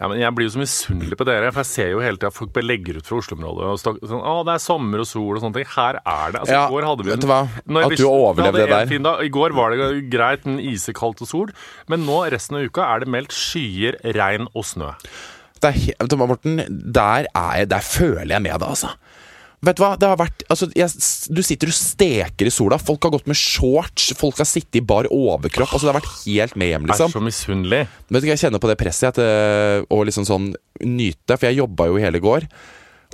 [0.00, 2.30] Ja, men Jeg blir jo så misunnelig på dere, for jeg ser jo hele tida
[2.34, 3.68] folk legger ut fra Oslo-området.
[3.72, 5.68] og sånn, å, det er sommer og sol og sånne ting.
[5.74, 6.40] Her er det.
[6.42, 7.40] Altså, Ja, i går hadde vi vet du hva?
[7.82, 8.86] At du overlevde det der.
[8.90, 9.22] Fin dag.
[9.24, 11.54] I går var det greit, en isekaldt og sol.
[11.88, 14.92] Men nå resten av uka er det meldt skyer, regn og snø.
[15.62, 18.96] Det er, Morten, der, er jeg, der føler jeg med deg, altså.
[19.62, 20.90] Vet du hva, det har vært altså, jeg,
[21.30, 22.80] Du sitter og steker i sola.
[22.82, 24.10] Folk har gått med shorts.
[24.18, 25.70] Folk har sittet i bar overkropp.
[25.70, 27.14] Altså, det har vært helt med hjem, Jeg er liksom.
[27.14, 27.82] så misunnelig.
[28.08, 31.46] Vet du hva, Jeg kjenner på det presset at, til å liksom sånn nyte, for
[31.46, 32.48] jeg jobba jo hele går.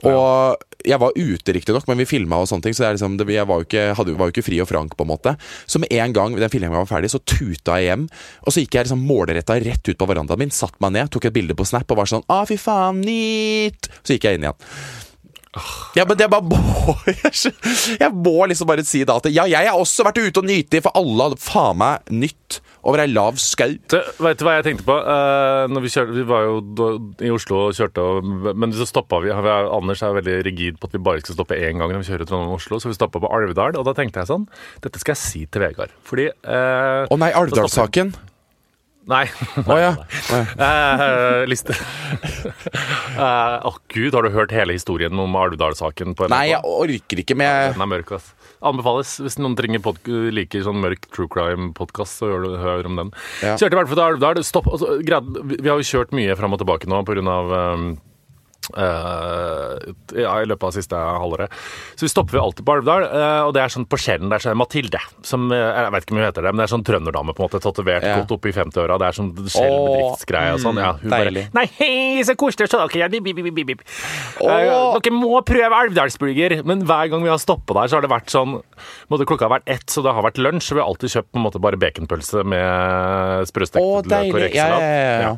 [0.06, 3.26] Og jeg var ute, riktignok, men vi filma og sånne ting, så det liksom, det,
[3.34, 5.34] jeg var jo, ikke, hadde, var jo ikke fri og frank, på en måte.
[5.66, 8.06] Så med en gang den filminga var ferdig, så tuta jeg hjem.
[8.46, 11.28] Og så gikk jeg liksom målretta rett ut på verandaen min, satt meg ned, tok
[11.28, 13.90] et bilde på Snap og var sånn Å, fy faen, nytt!
[14.00, 14.68] Så gikk jeg inn igjen.
[15.96, 16.94] Ja, men det bare må
[18.02, 20.82] Jeg må liksom bare si da at ja, jeg har også vært ute og nyte,
[20.84, 22.58] for alle hadde faen meg nytt
[22.88, 23.72] over ei lav skau.
[24.22, 24.94] Veit du hva jeg tenkte på?
[25.02, 26.86] Uh, når vi, kjørte, vi var jo
[27.26, 28.04] i Oslo og kjørte,
[28.54, 29.32] men så stoppa vi.
[29.34, 32.08] er- Anders er veldig rigid på at vi bare skal stoppe én gang når vi
[32.12, 33.76] kjører Trondheim-Oslo, så vi stoppa på Alvdal.
[33.76, 34.46] Og da tenkte jeg sånn
[34.84, 35.92] Dette skal jeg si til Vegard.
[36.06, 38.14] Fordi eh, Å nei, Alvdal-saken.
[39.08, 39.24] Nei.
[39.24, 39.92] Å oh, Å, ja.
[40.68, 41.76] Eh, liste.
[43.18, 46.12] Eh, oh, gud, har du hørt hele historien om Alvdal-saken?
[46.30, 48.28] Nei, jeg orker ikke, men jeg Den er mørk, ass.
[48.62, 49.16] Anbefales.
[49.22, 49.82] Hvis noen trenger
[50.34, 53.10] liker sånn mørk true crime-podkast, så du, hør om den.
[53.42, 53.56] Ja.
[53.58, 54.42] Kjørte i hvert fall til Alvdal.
[54.46, 54.70] Stopp.
[54.70, 57.24] Altså, vi har jo kjørt mye fram og tilbake nå pga.
[57.26, 58.07] Um, eh,
[58.76, 61.52] ja, i løpet av siste halvåret.
[61.96, 64.42] Så vi stopper vi alltid på Alvdal, eh, og det er sånn på Skjellen der
[64.42, 65.00] så er Mathilde.
[65.26, 67.42] Som, eh, jeg vet ikke om hun heter det, men det er sånn trønderdame, på
[67.44, 68.16] en måte, tatovert Ja.
[68.20, 68.98] godt opp i 50-åra.
[68.98, 70.76] Det er sånn Skjell Åh, bedriftsgreie og sånn.
[70.82, 71.46] Ja, hun bare deilig.
[71.54, 73.08] Nei, hei, så koselig å se dere.
[73.08, 73.82] Bip, bip, bip, bip, bip.
[74.42, 74.50] Åh.
[74.50, 76.64] Eh, Dere må prøve Alvdalsburger.
[76.64, 78.62] Men hver gang vi har stoppa der, så har det vært sånn
[79.10, 80.72] måtte Klokka har vært ett, så det har vært lunsj.
[80.72, 84.54] Og vi har alltid kjøpt på en måte bare baconpølse med sprøstekt løk og deilig.
[84.54, 84.80] Ja, rekesalat.
[84.80, 85.36] ja, ja, ja.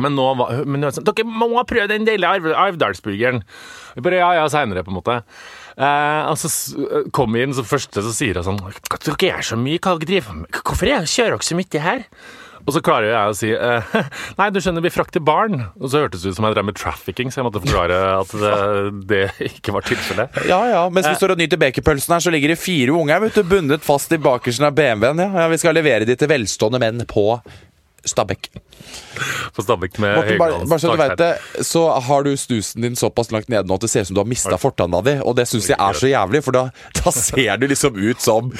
[0.00, 3.42] Men nå var men det sånn Dere må prøve den deilige Arv- Alvdalsburgeren.
[3.96, 5.18] Vi bare ja, ja, seinere, på en måte.
[5.76, 6.48] Eh, og så
[7.12, 8.62] kom vi inn, så første så sier hun sånn
[9.04, 10.62] Dere er så mye, hva dere driver med?
[10.62, 12.06] Hvorfor er, kjører dere så mye her?
[12.62, 13.94] Og så klarer jeg å si eh,
[14.38, 15.64] Nei, du skjønner, vi frakter barn.
[15.80, 18.32] Og så hørtes det ut som jeg drev med trafficking, så jeg måtte forklare at
[18.38, 18.52] det,
[19.10, 20.38] det ikke var tilfellet.
[20.48, 23.40] Ja, ja, Mens vi står og nyter bakerpølsen her, så ligger det fire unger vet
[23.40, 25.24] du, bundet fast i bakersen av BMW-en.
[25.26, 25.28] Ja.
[25.42, 27.26] ja, Vi skal levere de til velstående menn på
[28.04, 28.48] Stabekk.
[29.54, 31.30] På Stabekk med Morten, bare, bare så du vet det,
[31.66, 34.22] så har du snusen din såpass langt nede nå at det ser ut som du
[34.24, 35.18] har mista fortanna di.
[35.22, 36.64] Og det syns jeg er så jævlig, for da,
[36.98, 38.50] da ser du liksom ut som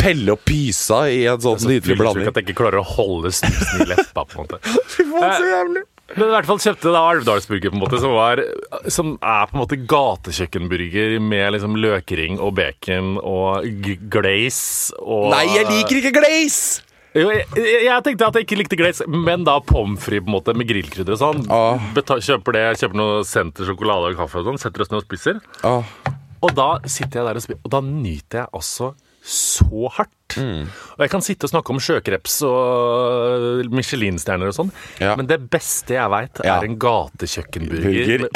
[0.00, 2.32] Pelle og Pysa i en sånn nydelig Fyllesyk blanding.
[2.32, 4.60] At jeg ikke klarer å holde snusen i leppa, på en måte.
[4.96, 5.84] Fy faen, så jævlig.
[6.16, 8.40] Men i hvert fall kjøpte da Alvdalsburger, på en måte, som, var,
[8.88, 13.68] som er på en måte gatekjøkkenburger med liksom løkring og bacon og
[14.08, 16.87] glaze og Nei, jeg liker ikke glaze!
[17.18, 17.46] Jo, jeg,
[17.84, 20.68] jeg, tenkte at jeg ikke likte glaze, men da pommes frites på en måte med
[20.70, 21.44] grillkrydder og sånn.
[21.50, 21.90] Ah.
[21.98, 25.42] Kjøper det, kjøper noe Senter sjokolade og kaffe og sånn, setter oss ned og spiser.
[25.66, 25.96] Ah.
[26.44, 28.92] Og da sitter jeg der og spiser, og da nyter jeg altså
[29.28, 30.14] så hardt.
[30.38, 35.14] Og jeg kan sitte og snakke om sjøkreps og Michelin-stjerner og sånn, Ja.
[35.16, 36.58] men det beste jeg veit, Ja.
[36.58, 38.28] er en gatekjøkkenburger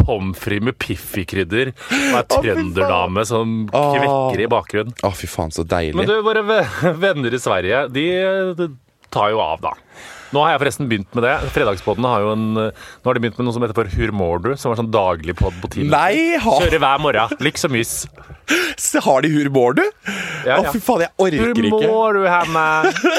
[0.00, 4.94] pommes frites med Piffi-krydder og ei trønderdame som kvekker i bakgrunnen.
[5.02, 5.96] Å, fy faen, så deilig.
[5.98, 6.42] Men du, våre
[6.96, 8.06] venner i Sverige, de,
[8.58, 8.68] de
[9.10, 9.74] tar jo av, da.
[10.36, 11.34] Nå har jeg forresten begynt med det.
[11.54, 12.66] Fredagspodden har jo en Nå
[13.08, 15.72] har de begynt med noe som heter for Hurmordu, som er sånn daglig podd på
[15.72, 15.88] tiden.
[15.94, 17.32] Nei, ha, Kjører hver morgen.
[17.46, 17.94] Lykke og mys.
[18.86, 19.82] Så har de humor, du?
[20.46, 21.88] Ja, Å, fy faen, jeg orker Hur ikke.
[21.90, 22.68] mår du, Hanna?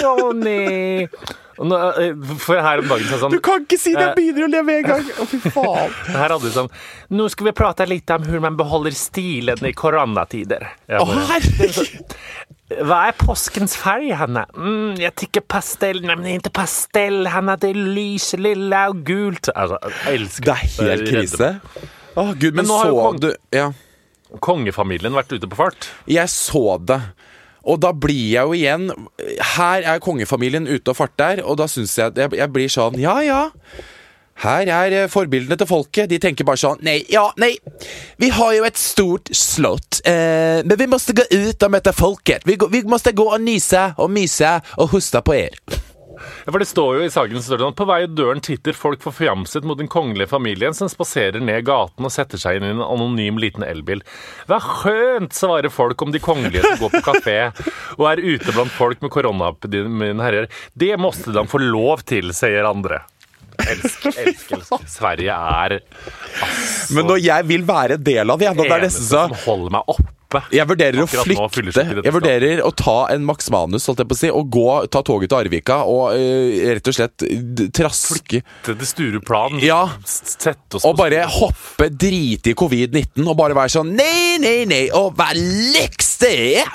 [0.03, 1.17] Jonny?
[1.57, 4.45] Nå, eh, For her om dagen så sånn Du kan ikke si det, jeg begynner
[4.45, 5.07] å leve en gang.
[5.17, 5.95] Å, fy faen.
[6.13, 6.69] Her hadde de sånn
[7.17, 10.67] Nå skal vi prate litt om hvordan man beholder stilen i koronatider.
[10.99, 12.13] Å, herregud.
[12.67, 14.43] Hva er påskens farge, Hanna?
[14.51, 16.01] Mm, jeg tycker pastell.
[16.03, 17.55] Nei, men det er ikke pastell, Hanna.
[17.55, 19.47] Det er lys, lilla og gult.
[19.55, 21.51] Altså, jeg elsker Det er helt krise.
[22.17, 23.69] Å, gud, men, Men nå har jo så kong- du Ja.
[24.43, 25.87] Kongefamilien vært ute på fart.
[26.11, 26.99] Jeg så det.
[27.63, 28.91] Og da blir jeg jo igjen
[29.55, 32.99] Her er kongefamilien ute og farter, og da syns jeg at jeg, jeg blir sånn
[32.99, 33.49] Ja, ja.
[34.43, 36.09] Her er eh, forbildene til folket.
[36.11, 37.55] De tenker bare sånn Nei, ja, nei.
[38.21, 42.45] Vi har jo et stort slott, eh, men vi måtte gå ut og møte folket.
[42.47, 45.57] Vi, vi måtte gå og nyse og myse og hoste på er.
[46.17, 49.03] Ja, for det står jo i saken det sånn, På vei ut døren titter folk
[49.03, 52.85] forfjamset mot den kongelige familien som spaserer ned gaten og setter seg inn i en
[52.85, 54.01] anonym liten elbil.
[54.49, 57.37] Hva skjønt, svarer folk om de kongelige som går på kafé
[57.99, 60.49] og er ute blant folk med koronaepidemien herjer.
[60.73, 63.03] Det måtte de få lov til, sier andre.
[63.65, 64.65] Elsker, elsker.
[64.97, 68.85] Sverige er altså Men når jeg vil være en del av det, da, det er
[68.85, 70.13] nesten så som holder meg oppe.
[70.51, 71.83] Jeg vurderer å flytte.
[72.03, 75.01] Jeg vurderer å ta en Max Manus, holdt jeg på å si, og gå, ta
[75.05, 77.25] toget til Arvika og uh, rett og slett
[77.75, 79.61] traske Flytte Til Stureplan.
[79.63, 79.79] Ja.
[80.07, 84.83] Sette oss Og bare hoppe drite i covid-19 og bare være sånn Nei, nei, nei,
[84.95, 86.67] og hva lyks er!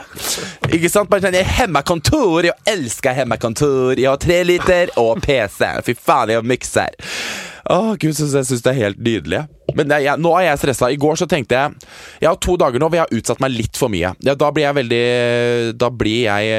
[0.71, 1.11] Ikke sant?
[1.11, 5.67] Bare sånn, jeg er hjemmekontor, jeg elsker hjemmekontor, jeg har tre liter og PC.
[5.87, 6.97] Fy faen, jeg har mikser.
[7.71, 9.45] Å, gud, så jeg syns det er helt nydelig.
[9.77, 10.89] Men det, jeg, nå er jeg stressa.
[10.93, 11.87] I går så tenkte jeg
[12.21, 14.11] Jeg har to dager nå hvor jeg har utsatt meg litt for mye.
[14.25, 15.05] Ja, da blir jeg veldig
[15.81, 16.51] Da blir jeg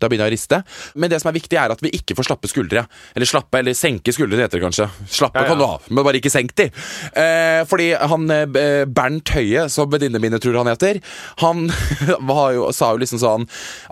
[0.00, 0.60] Da begynner jeg å riste.
[1.00, 2.84] Men det som er viktig, er at vi ikke får slappe skuldre.
[3.14, 4.88] Eller slappe, eller senke skuldre, heter det kanskje.
[5.06, 5.52] Slappe Ja, ja.
[5.52, 6.68] kan du ha, men bare ikke senk de.
[7.14, 11.00] Eh, fordi han eh, Bernt Høie, som venninnene mine tror han heter,
[11.44, 11.68] han
[12.56, 13.46] jo, sa jo liksom sånn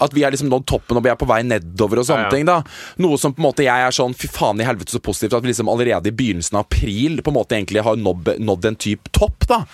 [0.05, 2.47] at vi er liksom nådd toppen og vi er på vei nedover og sånne ting.
[2.49, 2.61] da
[3.03, 5.47] Noe som på en måte jeg er sånn Fy faen i helvete så positivt at
[5.47, 8.83] vi liksom allerede i begynnelsen av april på en måte egentlig har nådd, nådd en
[8.89, 9.49] type topp.
[9.49, 9.65] da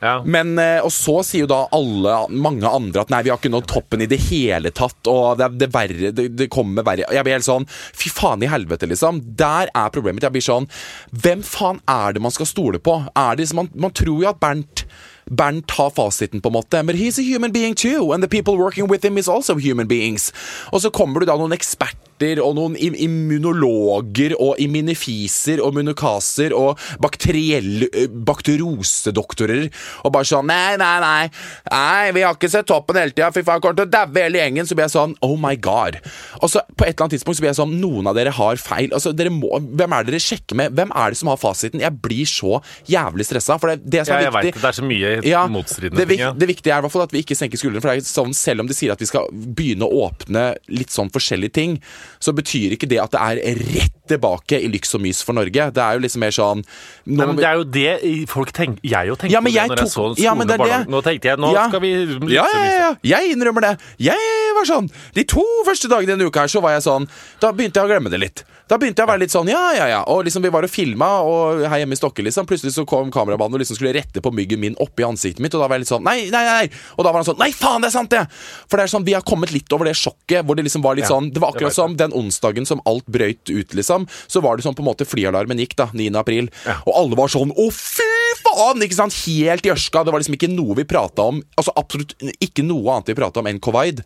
[0.00, 0.22] Ja.
[0.24, 3.52] Men, eh, og så sier jo da alle, mange andre at nei, vi har ikke
[3.52, 7.04] nådd toppen i det hele tatt, og det, det, er verre, det, det kommer verre.
[7.04, 9.20] Jeg blir helt sånn Fy faen i helvete, liksom.
[9.36, 10.24] Der er problemet mitt.
[10.24, 10.70] Jeg blir sånn
[11.12, 12.96] Hvem faen er det man skal stole på?
[13.12, 14.86] Er det, man, man tror jo at Bernt
[15.30, 18.12] Bernt har fasiten, på en måte, men he's a human being too.
[18.12, 20.32] And the people working with him is also human beings.
[20.72, 26.76] Og så kommer du da noen eksperter og noen immunologer og immunifiser og munokaser og
[27.00, 29.68] bakterielle eh, bakteriosedoktorer
[30.04, 31.28] og bare sånn Nei, nei, nei.
[31.70, 33.30] Nei, vi har ikke sett toppen hele tida.
[33.32, 34.66] Fy faen, kommer til å daue hele gjengen.
[34.66, 36.00] Så blir jeg sånn Oh my god.
[36.40, 38.60] Og så på et eller annet tidspunkt så blir jeg sånn Noen av dere har
[38.60, 38.90] feil.
[38.96, 40.74] Altså, dere må, hvem er det dere sjekker med?
[40.76, 41.82] Hvem er det som har fasiten?
[41.84, 42.58] Jeg blir så
[42.90, 43.56] jævlig stressa.
[43.62, 44.64] For det, det som Ja, er jeg viktig det.
[44.64, 46.38] Det er så mye ja, motstridende det, ting.
[46.40, 47.82] Det viktige er i hvert fall at vi ikke senker skuldrene.
[47.84, 51.10] For det sånn, Selv om de sier at vi skal begynne å åpne litt sånn
[51.12, 51.78] forskjellige ting,
[52.22, 55.68] så betyr ikke det at det er rett tilbake i lyks og mys for Norge.
[55.74, 56.64] Det er jo liksom mer sånn
[57.06, 59.68] Nei, men det er jo det folk tenker Jeg jo tenkte Ja, men på det
[59.70, 60.80] når jeg så skolen ja, men det er det.
[60.90, 61.66] Nå tenkte jeg nå Ja.
[61.70, 61.92] skal vi
[62.34, 62.90] ja, ja, ja, ja.
[63.12, 63.72] Jeg innrømmer det.
[64.02, 67.06] Jeg var sånn De to første dagene denne uka her så var jeg sånn
[67.42, 68.44] Da begynte jeg å glemme det litt.
[68.70, 70.00] Da begynte jeg å være litt sånn ja, ja, ja.
[70.12, 72.46] Og liksom vi var og filma, og her hjemme i Stokke, liksom.
[72.46, 75.64] Plutselig så kom kameramannen og liksom skulle rette på myggen min oppi ansiktet mitt, og
[75.64, 76.68] da var jeg litt sånn nei, nei, nei.
[76.94, 78.22] Og da var han sånn nei, faen, det er sant, det!
[78.70, 80.98] For det er sånn, vi har kommet litt over det sjokket hvor det liksom var
[80.98, 83.74] litt Ja, sånn Det var akkurat det var som den onsdagen som alt brøyt ut,
[83.74, 84.06] liksom.
[84.30, 85.88] Så var det sånn på en måte flyalarmen gikk, da.
[85.90, 86.14] 9.
[86.20, 86.52] april.
[86.86, 88.06] Og alle var sånn å, fy
[88.44, 88.84] faen!
[88.86, 89.16] Ikke sant?
[89.26, 90.04] Helt i ørska.
[90.06, 91.42] Det var liksom ikke noe vi prata om.
[91.58, 94.04] Altså absolutt ikke noe annet vi prata om enn covid.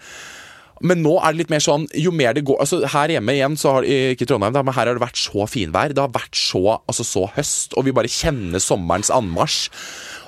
[0.83, 3.55] Men nå er det litt mer sånn Jo mer det går altså Her hjemme igjen,
[3.61, 5.95] så har, ikke i Trondheim, da, men her har det vært så finvær.
[5.95, 9.69] Det har vært så, altså så høst, og vi bare kjenner sommerens anmarsj.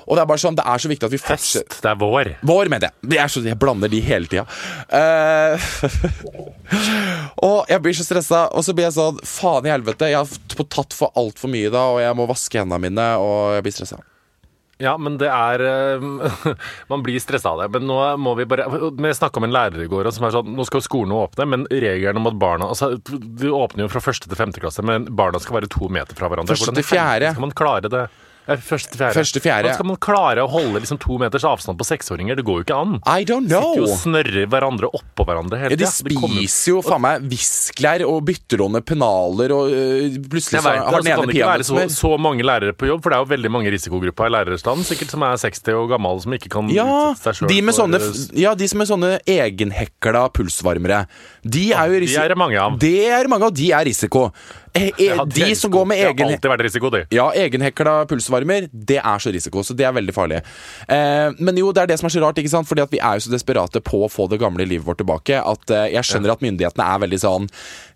[0.07, 1.83] Og det er bare sånn, det er så viktig at vi fortsetter Høst.
[1.83, 2.29] Det er vår.
[2.47, 3.09] Vår, mener jeg.
[3.11, 4.45] Det er så, jeg blander de hele tida.
[7.47, 10.63] og jeg blir så stressa, og så blir jeg sånn Faen i helvete, jeg har
[10.63, 13.99] tatt for altfor mye da, og jeg må vaske hendene mine, og jeg blir stressa.
[14.77, 16.03] Ja, men det er eh,
[16.91, 17.69] Man blir stressa av det.
[17.73, 20.53] Men nå må vi bare Vi snakka om en lærer i går som er sånn
[20.53, 24.03] Nå skal jo skolene åpne, men regelen om at barna altså, Du åpner jo fra
[24.03, 26.53] første til femte klasse, men barna skal være to meter fra hverandre.
[26.53, 27.09] Første Hvordan til fjerde.
[27.09, 28.05] helvete Skal man klare det?
[28.47, 29.13] Første fjerde.
[29.17, 29.67] Første fjerde.
[29.67, 32.37] Hvordan skal man klare å holde liksom to meters avstand på seksåringer?
[32.39, 32.93] Det går jo ikke an.
[33.03, 35.91] I don't Sitter jo og snørrer hverandre oppå hverandre hele Ja, de tida.
[35.91, 41.11] spiser jo faen meg visklær og bytter pennaler, og øh, plutselig vet, har det, den
[41.11, 43.25] ene kan Det kan ikke være så, så mange lærere på jobb, for det er
[43.25, 46.71] jo veldig mange risikogrupper i lærerstanden sikkert som er 60 og gammel, som ikke kan
[46.73, 48.01] Ja, utsette seg sjøl de med sånne,
[48.39, 51.03] ja, de som er sånne egenhekla pulsvarmere.
[51.43, 52.79] De er jo De er det mange av.
[52.81, 54.27] Det er mange, av, de er risiko.
[54.77, 57.01] Eh, eh, det er de som går med Det egen har alltid vært risiko, de.
[57.15, 60.41] Ja, egenhekla pulsvarmer, det er så risiko, så det er veldig farlig.
[60.87, 62.69] Eh, men jo, det er det som er så rart, ikke sant?
[62.69, 65.41] Fordi at vi er jo så desperate på å få det gamle livet vårt tilbake,
[65.41, 67.49] at eh, jeg skjønner at myndighetene er veldig sånn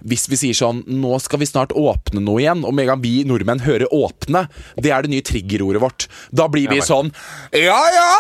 [0.08, 3.04] Hvis vi sier sånn Nå skal vi snart åpne noe igjen, og med en gang
[3.04, 4.48] vi nordmenn hører 'åpne',
[4.82, 6.08] det er det nye triggerordet vårt.
[6.34, 7.14] Da blir vi sånn
[7.56, 8.12] Ja ja!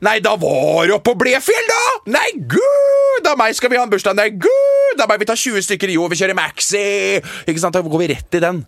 [0.00, 1.80] Nei, da var du oppe på Blefjell, da!
[2.16, 3.26] Nei, gud!
[3.28, 4.16] av meg skal vi ha en bursdag.
[4.16, 4.96] Nei, gud!
[4.96, 7.20] av meg, vi tar 20 stykker i jo, vi kjører maxi!
[7.44, 7.76] Ikke sant?
[7.76, 8.62] Da går vi rett i den.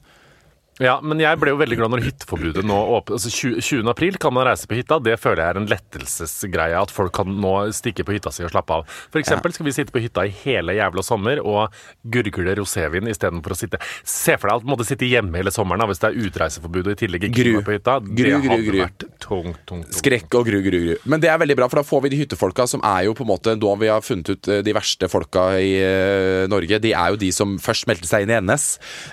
[0.82, 3.18] Ja, men jeg ble jo veldig glad når hytteforbudet nå åpner.
[3.18, 3.90] Altså 20, 20.
[3.92, 4.98] april kan man reise på hytta.
[5.02, 6.78] Det føler jeg er en lettelsesgreie.
[6.82, 8.88] At folk kan nå stikke på hytta si og slappe av.
[9.12, 13.54] For eksempel skal vi sitte på hytta i hele jævla sommer og gurgle rosévin istedenfor
[13.54, 16.28] å sitte Se for deg at du måtte sitte hjemme hele sommeren hvis det er
[16.28, 17.52] utreiseforbud og i tillegg ikke Gru.
[17.66, 17.96] på hytta.
[18.02, 18.78] Gru, det hadde gru.
[18.82, 19.84] vært tungt, tungt, tung.
[19.94, 20.94] Skrekk og gru, gru, gru.
[21.08, 23.24] Men det er veldig bra, for da får vi de hyttefolka som er jo på
[23.26, 26.92] en måte Da vi har funnet ut eh, de verste folka i eh, Norge, de
[26.96, 28.66] er jo de som først meldte seg inn i NS.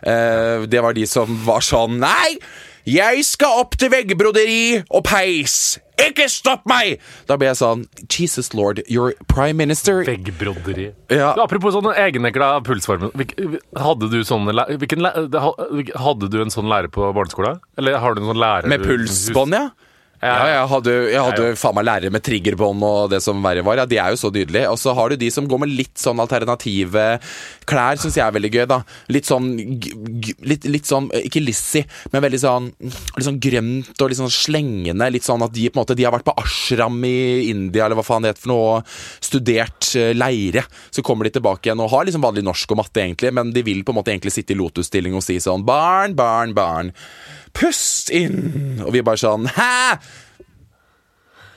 [0.04, 2.40] Eh, det var de som var sånn Nei!
[2.90, 5.78] Jeg skal opp til veggbroderi og peis!
[6.00, 7.02] Ikke stopp meg!
[7.28, 10.90] Da ble jeg sånn Jesus lord, your prime minister Veggbroderi.
[11.12, 11.34] Ja.
[11.44, 13.12] Apropos sånne egenekla pulsformer.
[13.78, 17.60] Hadde du sånne hvilken Hadde du en sånn lærer på barneskolen?
[17.78, 19.68] Eller har du en sånn lærer Med pulsbånd, ja?
[20.20, 23.64] Ja, jeg hadde, jeg hadde Ja, faen meg lærere med triggerbånd og det som verre
[23.64, 23.80] var.
[23.80, 24.68] Ja, De er jo så nydelige.
[24.68, 27.06] Og så har du de som går med litt sånn alternative
[27.70, 28.66] klær, syns jeg er veldig gøy.
[28.68, 28.82] da
[29.16, 29.48] Litt sånn
[30.44, 34.34] litt, litt sånn, eh, ikke Lizzie, men veldig sånn Litt sånn grønt og litt sånn
[34.34, 35.10] slengende.
[35.14, 37.96] Litt sånn at de på en måte De har vært på ashram i India, eller
[38.00, 38.84] hva faen det heter for noe,
[39.24, 40.66] studert eh, leire.
[40.92, 43.64] Så kommer de tilbake igjen og har liksom vanlig norsk og matte, egentlig, men de
[43.64, 46.92] vil på en måte egentlig sitte i lotusstilling og si sånn Barn, barn, barn.
[47.58, 48.80] Pust inn!
[48.86, 50.00] Og vi bare sånn Hæ?!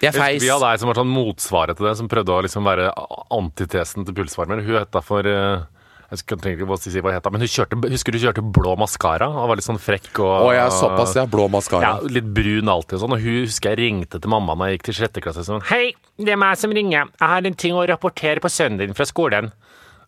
[0.03, 0.41] Jeg feis.
[0.43, 2.89] Vi hadde ei som var sånn motsvaret til det, som prøvde å liksom være
[3.37, 4.65] antitesen til pulsvarmer.
[4.67, 5.63] Hun het da for eh,
[6.11, 8.45] Jeg trenger ikke å si hva hun het, men hun kjørte, husker du hun kjørte
[8.59, 11.25] blå maskara og var litt sånn frekk og Å ja, såpass, ja.
[11.31, 11.95] Blå maskara.
[12.03, 13.15] Ja, litt brun alltid og sånn.
[13.15, 15.95] Og hun husker jeg ringte til mamma når jeg gikk til sjette klasse sånn Hei,
[16.19, 17.15] det er meg som ringer.
[17.15, 19.53] Jeg har en ting å rapportere på sønnen din fra skolen.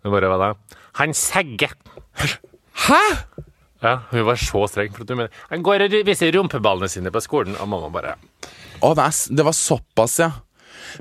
[0.02, 0.78] Hun bare, hva da?
[0.98, 1.78] Han segger.
[2.88, 3.02] Hæ?!
[3.84, 4.94] Ja, hun var så streng.
[4.96, 8.16] For at hun mener, han går og viser rumpeballene sine på skolen, og mamma bare
[8.80, 10.32] Å, det, det var såpass, ja.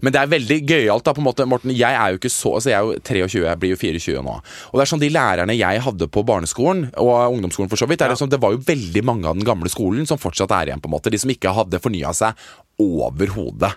[0.01, 1.45] Men det er veldig gøyalt, da, på en måte.
[1.49, 4.23] Morten, jeg er jo ikke så Altså, jeg er jo 23, jeg blir jo 24
[4.25, 4.35] nå.
[4.71, 8.03] Og det er sånn, de lærerne jeg hadde på barneskolen, og ungdomsskolen for så vidt,
[8.03, 10.83] det, sånn, det var jo veldig mange av den gamle skolen som fortsatt er igjen,
[10.83, 11.13] på en måte.
[11.13, 12.47] De som ikke hadde fornya seg
[12.83, 13.73] overhodet.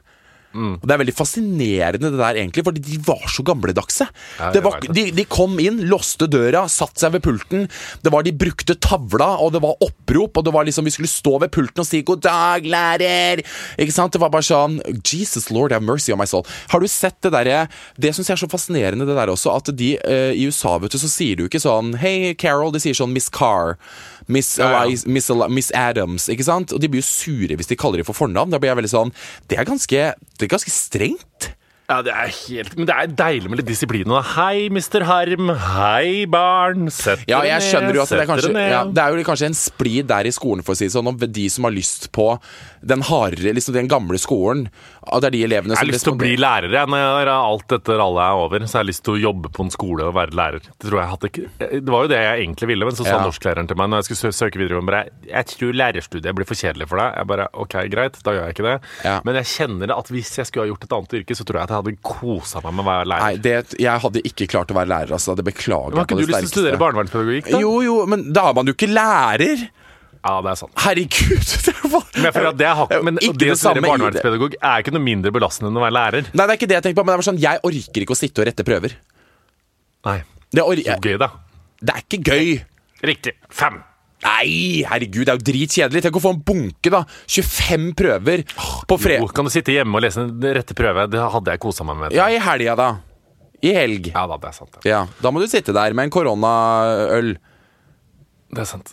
[0.80, 4.08] Og Det er veldig fascinerende det der egentlig, fordi de var så gamledagse.
[4.40, 7.66] Ja, det var, de, de kom inn, låste døra, satt seg ved pulten.
[8.02, 11.10] Det var De brukte tavla, og det var opprop, og det var liksom vi skulle
[11.10, 13.44] stå ved pulten og si 'god dag, lærer'.
[13.78, 14.12] Ikke sant?
[14.12, 16.46] Det var bare sånn Jesus Lord have mercy on my soul.
[16.70, 19.70] Har du sett det derre Det syns jeg er så fascinerende, det der også, at
[19.76, 22.94] de uh, i USA, vet du, så sier du ikke sånn 'Hei, Carol', de sier
[22.94, 23.76] sånn 'Miss Carr'.
[24.26, 24.56] Miss.
[24.58, 26.72] Elias, Miss, Miss Adams, ikke sant?
[26.74, 28.52] Og de blir jo sure hvis de kaller dem for fornavn.
[28.52, 29.14] Da blir jeg veldig sånn
[29.50, 30.08] Det er ganske,
[30.38, 31.52] det er ganske strengt.
[31.86, 34.10] Ja, det er helt Men det er deilig med litt disiplin.
[34.10, 35.04] og Hei, Mr.
[35.06, 35.52] Harm.
[35.54, 36.88] Hei, barn.
[36.90, 37.94] Sett Ja, dere jeg ned.
[37.94, 40.64] jo at det er kanskje ja, Det er jo kanskje en splid der i skolen,
[40.66, 42.26] for å si det sånn, om de som har lyst på
[42.86, 44.66] den hardere, liksom den gamle skolen.
[45.06, 46.70] At det er de elevene Jeg har lyst til å bli responderer.
[46.70, 48.58] lærer jeg, når alt dette rallet er over.
[48.66, 50.66] Så jeg har lyst til å jobbe på en skole og være lærer.
[50.66, 51.46] Det, tror jeg hadde ikke,
[51.86, 53.22] det var jo det jeg egentlig ville, men så sa Ja.
[53.22, 56.88] norsklæreren til meg når jeg skulle søke videregående bare, Jeg tror lærerstudiet blir for kjedelig
[56.90, 57.14] for deg.
[57.14, 58.76] Jeg bare OK, greit, da gjør jeg ikke det.
[59.04, 59.20] Ja.
[59.24, 61.62] Men jeg kjenner at hvis jeg skulle ha gjort et annet yrke, så tror jeg
[61.70, 63.24] at jeg hadde kosa meg med å være lærer.
[63.26, 65.34] Nei, det, jeg hadde ikke klart å være lærer, altså.
[65.38, 67.60] Det beklager jeg på ikke du lyst til å studere barnevernspedagogikk, da?
[67.62, 69.66] Jo, jo, men da er man jo ikke lærer!
[70.26, 70.72] Ja, det er sant.
[70.82, 71.50] Herregud!
[71.66, 74.56] Det var, Men jeg at det, har, men Ikke det å det samme studere barnevernspedagog
[74.58, 76.30] er ikke noe mindre belastende enn å være lærer.
[76.32, 78.06] Nei, det er ikke det jeg tenker på, men det er bare sånn, jeg orker
[78.06, 78.96] ikke å sitte og rette prøver.
[80.08, 80.16] Nei.
[80.50, 81.28] Det, or Så gøy, da.
[81.82, 82.50] det er ikke gøy.
[83.06, 83.36] Riktig.
[83.54, 83.78] Fem.
[84.26, 86.02] Nei, herregud, det er jo dritkjedelig.
[86.06, 87.04] Tenk å få en bunke, da.
[87.30, 88.42] 25 prøver
[88.90, 89.20] på fred...
[89.22, 91.06] Jo, kan du sitte hjemme og lese en rette prøve?
[91.12, 92.16] Det hadde jeg kosa meg med.
[92.16, 92.88] Ja, i helga, da.
[93.64, 94.10] I helg.
[94.12, 94.78] Ja da, det er sant.
[94.82, 94.90] ja.
[94.90, 97.36] Ja, Da må du sitte der med en koronaøl.
[98.52, 98.92] Det er sant.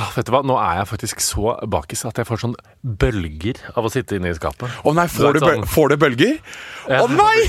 [0.00, 3.58] Ah, vet du hva, nå er jeg faktisk så bakis at jeg får sånn bølger
[3.76, 4.64] av å sitte inne i skapet.
[4.88, 6.38] Å nei, får Du sånn- får du bølger?
[6.88, 7.02] Ja.
[7.04, 7.42] Å nei!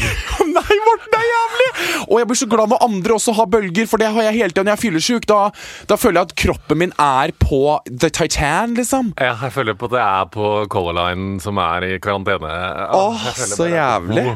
[0.44, 1.70] Å nei, Morten, det er jævlig!
[2.10, 4.52] Og jeg blir så glad når andre også har bølger, for det har jeg hele
[4.52, 5.26] tida når jeg er fyllesyk.
[5.32, 5.40] Da,
[5.88, 9.14] da føler jeg at kroppen min er på The Titan, liksom.
[9.24, 12.52] Ja, jeg føler på at jeg er på Color Line som er i karantene.
[12.92, 13.24] Åh,
[13.56, 14.28] så jævlig.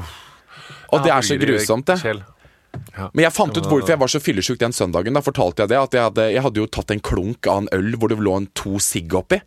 [0.95, 1.99] Og det er så grusomt, det.
[3.13, 5.13] Men jeg fant ut hvorfor jeg var så fyllesyk den søndagen.
[5.13, 7.69] Da fortalte jeg det At jeg hadde, jeg hadde jo tatt en klunk av en
[7.73, 9.41] øl hvor det lå en to sigg oppi.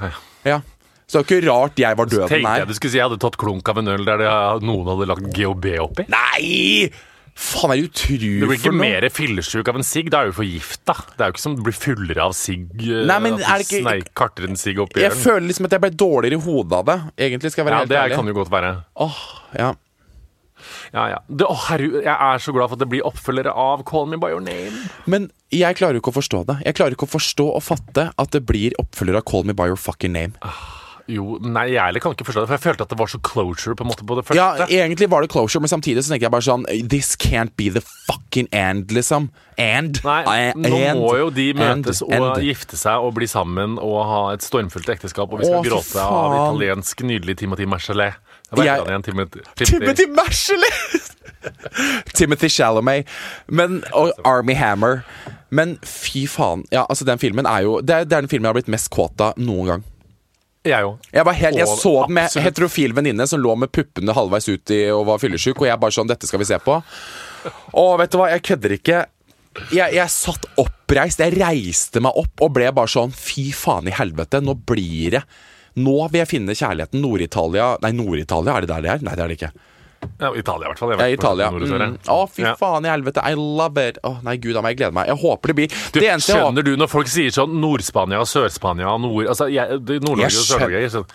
[0.00, 0.10] Ja.
[0.44, 0.60] Ja.
[1.06, 3.20] Så det er ikke rart jeg var døden Tenkte jeg du skulle si jeg hadde
[3.20, 4.28] tatt klunk av en øl der det,
[4.64, 6.06] noen hadde lagt GHB oppi.
[6.08, 6.88] Nei!
[7.32, 8.40] Faen, er det for noe?
[8.42, 10.94] Du blir ikke mer fyllesyk av en sigg, da er du forgifta.
[11.16, 12.66] Det er jo ikke som du blir fullere av sigg.
[12.80, 15.70] eh, Nei, men er det ikke- sneik- karter en sigg oppi Jeg føler liksom at
[15.72, 16.98] jeg ble dårligere i hodet av det.
[17.16, 18.02] Egentlig skal jeg være Ja, helt ærlig.
[18.02, 18.84] Ja, det kan jo godt være.
[18.96, 19.18] Åh,
[19.58, 19.72] ja.
[20.92, 21.18] Ja, ja.
[21.28, 24.18] Det, å, herregud, jeg er så glad for at det blir oppfølgere av Call Me
[24.20, 24.84] By Your Name.
[25.08, 26.58] Men jeg klarer jo ikke å forstå det.
[26.68, 29.70] Jeg klarer ikke å forstå og fatte at det blir oppfølger av Call Me By
[29.72, 30.36] Your Fucking Name.
[31.10, 33.18] Jo, nei, jeg heller kan ikke forstå det, for jeg følte at det var så
[33.26, 34.38] closure på en måte på det første.
[34.38, 36.62] Ja, egentlig var det closure, men samtidig så tenker jeg bare sånn
[36.92, 39.26] This can't be the fucking end, liksom.
[39.60, 39.98] And.
[40.06, 42.44] Nei, Eh, nå and, må jo de and, møtes og and.
[42.46, 46.06] gifte seg og bli sammen og ha et stormfullt ekteskap, og vi skal Åh, gråte
[46.06, 48.14] av italiensk nydelig Timothy Marchelet.
[48.60, 49.02] Jeg- igjen?
[49.02, 50.06] Timothy, Timothy!
[52.14, 53.08] Timothy Chalamet.
[53.46, 55.02] Men, og Army Hammer.
[55.50, 56.64] Men fy faen.
[56.72, 58.70] Ja, altså Den filmen er jo Det er, det er den filmen jeg har blitt
[58.72, 59.84] mest kåt av noen gang.
[60.64, 61.08] Jeg òg.
[61.10, 62.44] Jeg, helt, jeg så den med absolutt.
[62.46, 65.96] heterofil venninne som lå med puppene halvveis ut i, og var fyllesyk, og jeg bare
[65.96, 66.76] sånn Dette skal vi se på.
[67.74, 69.00] Og vet du hva, jeg kødder ikke.
[69.74, 71.18] Jeg, jeg satt oppreist.
[71.20, 75.24] Jeg reiste meg opp og ble bare sånn Fy faen i helvete, nå blir det
[75.76, 77.00] Nå vil jeg finne kjærligheten.
[77.00, 79.04] Nord-Italia Nei, Nord-Italia, er det der det er?
[79.06, 79.52] Nei, det er det ikke.
[80.18, 80.90] Ja, Italia, i hvert fall.
[80.90, 81.46] Jeg Ja, Italia.
[81.50, 81.98] Mm.
[82.10, 82.54] Å, fy Ja.
[82.58, 83.22] faen i helvete.
[83.22, 83.98] I love it.
[84.02, 85.06] Å, nei, gud a meg, jeg gleder meg.
[85.06, 88.88] Jeg håper det blir Du, Det skjønner du når folk sier sånn Nord-Spania og Sør-Spania
[88.92, 89.26] og Nord...
[89.30, 91.14] Altså, Nord-Norge og Sør-Norge jeg skjønner-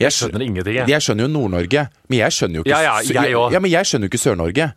[0.00, 0.88] Jeg skjønner ingenting, jeg.
[0.88, 3.84] Jeg skjønner jo Nord-Norge, men jeg skjønner jo ikke Ja, ja, jeg ja, men jeg
[3.86, 4.72] skjønner jo ikke Sør-Norge.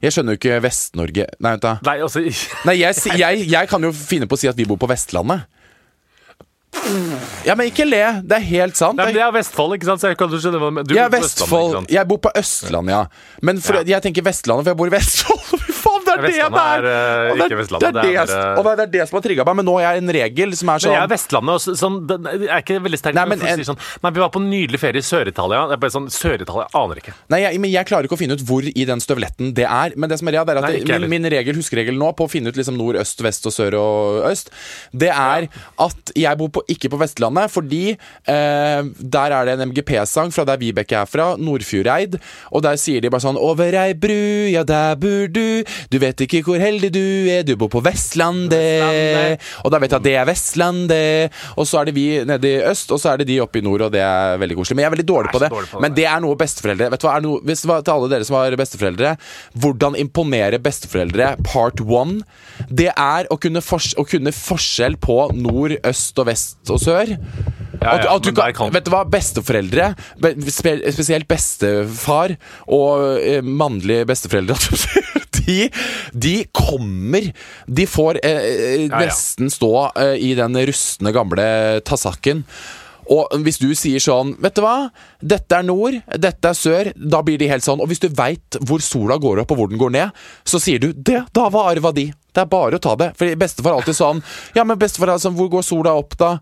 [0.00, 1.72] Jeg skjønner jo ikke Vest-Norge Nei, vent da.
[1.84, 2.20] Nei, altså
[2.64, 5.48] Nei, jeg, jeg, jeg kan jo finne på å si at vi bor på Vestlandet.
[7.46, 8.02] Ja, men ikke le.
[8.26, 8.98] Det er helt sant.
[8.98, 10.02] Nei, men Det er Vestfold, ikke sant?
[10.02, 10.94] Så jeg kan skjønne hva du mener.
[10.96, 11.90] Jeg er Vestfold.
[11.90, 13.02] Jeg bor på Østlandet, ja.
[13.46, 15.69] Men for, jeg tenker Vestlandet, for jeg bor i Vestfold.
[16.10, 16.84] Det er det det Vestlandet er!
[16.84, 19.46] er, eh, det ikke Vestlandet, Det er det og det er det som har trigga
[19.46, 19.56] meg.
[19.60, 21.80] Men nå er jeg en regel som er sånn Men jeg er sånn Vestlandet, og
[21.80, 22.18] sånn, det
[22.50, 23.18] er ikke veldig sterkt.
[23.20, 25.62] Nei, men en- sånn Nei, vi var på en nydelig ferie i Sør-Italia.
[25.70, 27.14] Jeg bare sånn, Sør-Italia aner ikke.
[27.30, 29.94] Nei, jeg, men jeg klarer ikke å finne ut hvor i den støvletten det er.
[29.96, 32.30] Men det som er det er at Nei, min, min regel, huskeregel nå på å
[32.30, 34.50] finne ut liksom nord, øst, vest og sør og øst,
[34.92, 35.48] det er
[35.78, 40.44] at jeg bor på, ikke på Vestlandet, fordi eh, der er det en MGP-sang fra
[40.48, 42.18] der Vibeke er fra, Nordfjordeid,
[42.50, 46.24] og der sier de bare sånn Over ei bru, ja der bor du, du vet
[46.26, 48.56] ikke hvor heldig du er, du bor på Vestlandet.
[48.56, 49.46] Vestlandet.
[49.64, 52.60] Og da vet jeg at det er Vestlandet, og så er det vi nede i
[52.70, 54.76] øst, og så er det de oppe i nord, og det er veldig koselig.
[54.78, 55.50] Men jeg er veldig dårlig er på det.
[55.54, 55.84] dårlig på det.
[55.86, 58.36] Men det er noe besteforeldre Vet du hva, er noe, hvis til alle dere som
[58.40, 59.14] har besteforeldre
[59.62, 62.20] Hvordan imponere besteforeldre part one
[62.68, 67.14] Det er å kunne, fors å kunne forskjell på nord, øst og vest og sør
[67.80, 69.92] Ja, ja, at du kan, kan- Vet du hva, besteforeldre
[70.52, 72.34] spe, Spesielt bestefar
[72.66, 74.58] Og eh, mannlige besteforeldre
[75.40, 75.62] de,
[76.12, 77.30] de kommer
[77.66, 81.48] De får eh, eh, nesten stå eh, i den rustne gamle
[81.86, 82.44] tassakken
[83.10, 84.90] og hvis du sier sånn Vet du hva?
[85.18, 86.92] Dette er nord, dette er sør.
[86.94, 87.82] Da blir de helt sånn.
[87.82, 90.82] Og hvis du veit hvor sola går opp og hvor den går ned, så sier
[90.82, 91.24] du det.
[91.34, 92.06] Da var arva di.
[92.30, 93.10] Det er bare å ta det.
[93.18, 94.20] For bestefar alltid sånn
[94.54, 96.36] Ja, men bestefar sånn Hvor går sola opp, da?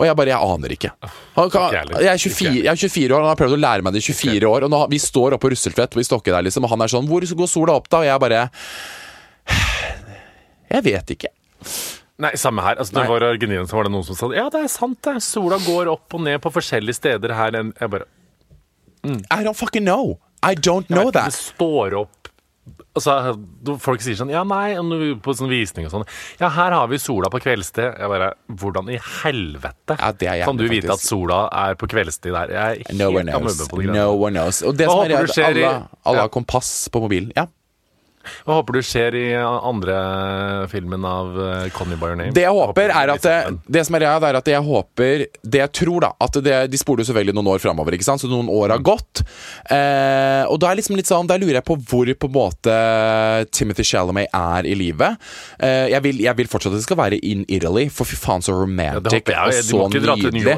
[0.00, 0.90] Og jeg bare Jeg aner ikke.
[1.36, 3.92] Han kan, jeg er 24, jeg er 24 år, han har prøvd å lære meg
[3.96, 4.66] det i 24 år.
[4.66, 7.08] Og nå, vi står oppe på Russeltvedt i Stokke der, liksom, og han er sånn
[7.10, 8.00] Hvor går sola opp, da?
[8.00, 8.46] Og jeg bare
[10.72, 11.32] Jeg vet ikke.
[12.22, 12.78] Nei, samme her.
[12.78, 13.10] Altså, det Nei.
[13.10, 15.18] var Argentina så var det noen som sa Ja, det er sant, det.
[15.24, 17.56] Sola går opp og ned på forskjellige steder her.
[17.58, 18.08] Jeg bare
[19.02, 20.18] I don't fucking know.
[20.42, 21.32] I don't know that.
[21.32, 22.21] Det står opp
[22.94, 23.12] Altså,
[23.80, 24.74] Folk sier sånn Ja, nei,
[25.24, 26.02] på sånn visning og sånn
[26.40, 27.96] Ja, her har vi sola på kveldstid.
[27.96, 30.92] Jeg bare Hvordan i helvete Ja, jævlig, kan du vite faktisk.
[30.92, 32.52] at sola er på kveldstid der?
[32.52, 33.62] Jeg er helt No one knows.
[33.72, 34.60] No one knows.
[34.62, 35.72] Og det Hva som er, er at alle,
[36.04, 36.26] alle Ja.
[36.26, 37.32] har kompass på mobilen.
[37.36, 37.46] Ja.
[38.46, 39.96] Hva håper du skjer i andre
[40.72, 41.32] filmen av
[41.76, 42.32] Connie Conny by Your Name?
[42.34, 45.24] Det jeg håper, er at det, Liksom, det som er greia, er at jeg håper
[45.42, 48.22] Det jeg tror, da At det, De spoler jo selvfølgelig noen år framover, ikke sant?
[48.22, 49.22] så noen år har gått.
[49.72, 52.76] Eh, og da er liksom litt sånn Da lurer jeg på hvor på en måte
[53.54, 55.18] Timothy Chalamet er i livet.
[55.58, 58.44] Eh, jeg, vil, jeg vil fortsatt at det skal være in Italy, for fy faen
[58.44, 59.38] så Ja, romantic jeg.
[59.38, 60.56] og så nydelig.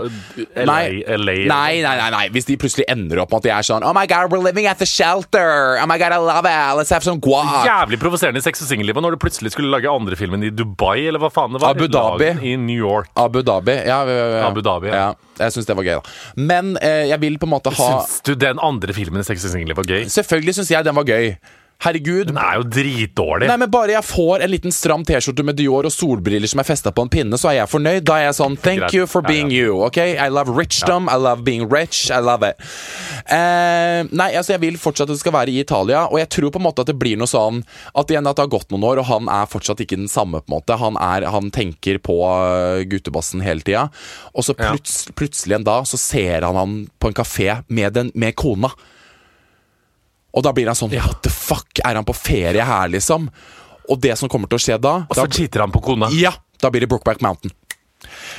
[0.66, 2.24] Nei, nei, nei, nei, nei.
[2.34, 4.66] Hvis de plutselig ender opp med at de er sånn Oh my god, we're living
[4.70, 5.78] at the shelter.
[5.80, 6.76] Oh my god, I love it.
[6.78, 7.53] Let's have some guac.
[7.68, 11.06] Jævlig provoserende i Sex og singellivet når du plutselig skulle lage andre filmen i Dubai,
[11.08, 11.76] eller hva faen det var.
[11.76, 12.30] Abu Dhabi.
[12.42, 13.10] I New York.
[13.20, 13.76] Abu Dhabi.
[13.86, 14.00] Ja.
[14.48, 15.02] Abu Dhabi, ja.
[15.08, 15.34] ja.
[15.40, 16.16] Jeg syns det var gøy, da.
[16.52, 19.46] Men eh, jeg vil på en måte ha Syns du den andre filmen i Sex
[19.46, 20.08] og singellivet var gøy?
[20.12, 21.34] Selvfølgelig syns jeg den var gøy.
[21.82, 22.26] Herregud.
[22.30, 23.48] Den er jo dritdårlig.
[23.50, 26.64] Nei, men Bare jeg får en liten stram T-skjorte med Dior og solbriller som er
[26.68, 28.04] festa på en pinne, så er jeg fornøyd.
[28.06, 28.94] Da er jeg sånn Thank Greit.
[28.94, 29.64] you for being ja.
[29.66, 29.82] you.
[29.84, 29.98] ok?
[29.98, 31.08] I love richdom.
[31.12, 32.10] I love being rich.
[32.14, 32.56] I love it.
[33.26, 36.54] Eh, nei, altså jeg vil fortsatt at det skal være i Italia, og jeg tror
[36.54, 37.62] på en måte at det blir noe sånn
[37.96, 40.40] At igjen at det har gått noen år, og han er fortsatt ikke den samme.
[40.44, 43.88] på en måte Han, er, han tenker på eh, guttebassen hele tida,
[44.34, 44.72] og så Ja.
[45.16, 48.70] plutselig en dag så ser han han på en kafé med, den, med kona.
[50.34, 51.80] Og da blir han sånn What the fuck?
[51.84, 53.28] Er han på ferie her, liksom?
[53.90, 56.08] Og det som kommer til å skje da, Og så da cheater han på kona.
[56.16, 56.32] Ja!
[56.62, 57.52] Da blir det Brookback Mountain.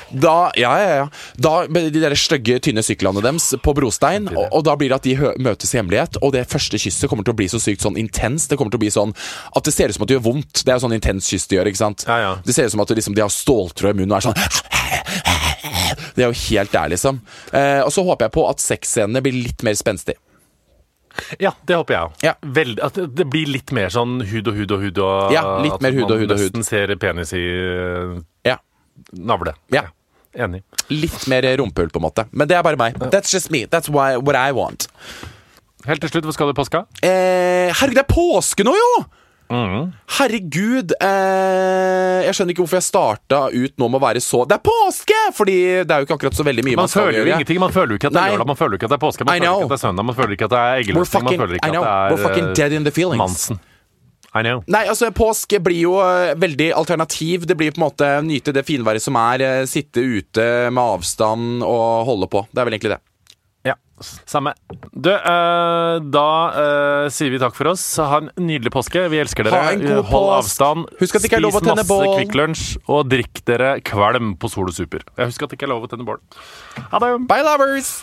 [0.09, 1.05] Da, ja, ja, ja.
[1.41, 4.29] Da de der stygge, tynne syklene deres på brostein.
[4.31, 6.19] Og, og da blir det at de møtes i hemmelighet.
[6.23, 8.51] Og det første kysset kommer til å bli så sykt sånn intenst.
[8.51, 9.15] Det kommer til å bli sånn
[9.55, 10.61] at det ser ut som at det gjør vondt.
[10.63, 11.71] Det er jo sånn intens kyss de gjør.
[11.71, 12.05] ikke sant?
[12.09, 12.33] Ja, ja.
[12.45, 14.39] Det ser ut som at det liksom, de har ståltråd i munnen og er sånn
[16.15, 17.17] Det er jo helt der, liksom.
[17.51, 20.15] Eh, og så håper jeg på at sexscenene blir litt mer spenstig.
[21.39, 22.23] Ja, det håper jeg òg.
[22.23, 22.33] Ja.
[22.43, 24.97] Veld- At det- blir litt mer sånn hud og hud og hud.
[24.99, 26.53] Og, Ja, litt at mer hud og hud og hud.
[26.53, 28.57] Nesten ser penis i uh, Ja.
[29.13, 29.53] navle.
[29.71, 29.85] Ja.
[30.35, 30.63] Enig.
[30.91, 32.25] Litt mer rumpehull, på en måte.
[32.31, 32.97] Men det er bare meg.
[33.09, 33.65] That's just me.
[33.65, 34.87] That's why, what I want.
[35.85, 36.85] Helt til slutt, hva skal du i påska?
[37.01, 39.05] Eh, herregud, det er påske nå, jo!
[39.51, 39.91] Mm.
[40.17, 40.93] Herregud.
[41.01, 44.63] Eh, jeg skjønner ikke hvorfor jeg starta ut nå med å være så Det er
[44.65, 45.19] påske!
[45.37, 47.35] Fordi det er jo ikke akkurat så veldig mye man, Man føler jo gjøre.
[47.37, 47.61] ingenting.
[47.61, 49.05] Man føler jo ikke at det er lørdag, man føler jo ikke at det er
[49.05, 49.55] påske, man I føler know.
[49.55, 51.55] ikke at det er søndag, man føler ikke at det er We're eggeløsning, man føler
[51.55, 53.21] ikke at we're det er eh, feelings.
[53.21, 53.59] Mansen.
[54.35, 54.63] I know.
[54.67, 57.45] Nei, altså Påske blir jo eh, veldig alternativ.
[57.47, 59.41] Det blir på en måte nyte det finværet som er.
[59.45, 62.43] eh, sitte ute med avstand og holde på.
[62.51, 63.01] Det er vel egentlig det.
[64.03, 64.51] Samme.
[64.91, 67.83] Du, uh, da uh, sier vi takk for oss.
[68.01, 69.05] Ha en nydelig påske.
[69.11, 69.77] Vi elsker dere.
[69.79, 70.33] Hold påsk.
[70.39, 70.89] avstand.
[70.99, 72.07] Husk at det ikke er lov å Spis masse bål.
[72.17, 75.05] Kvikk Lunsj, og drikk dere kvalm på Sol og Super.
[75.21, 76.19] Husk at det ikke er lov å tenne bål.
[76.81, 77.15] Ha det.
[77.29, 78.01] Bye, lovers!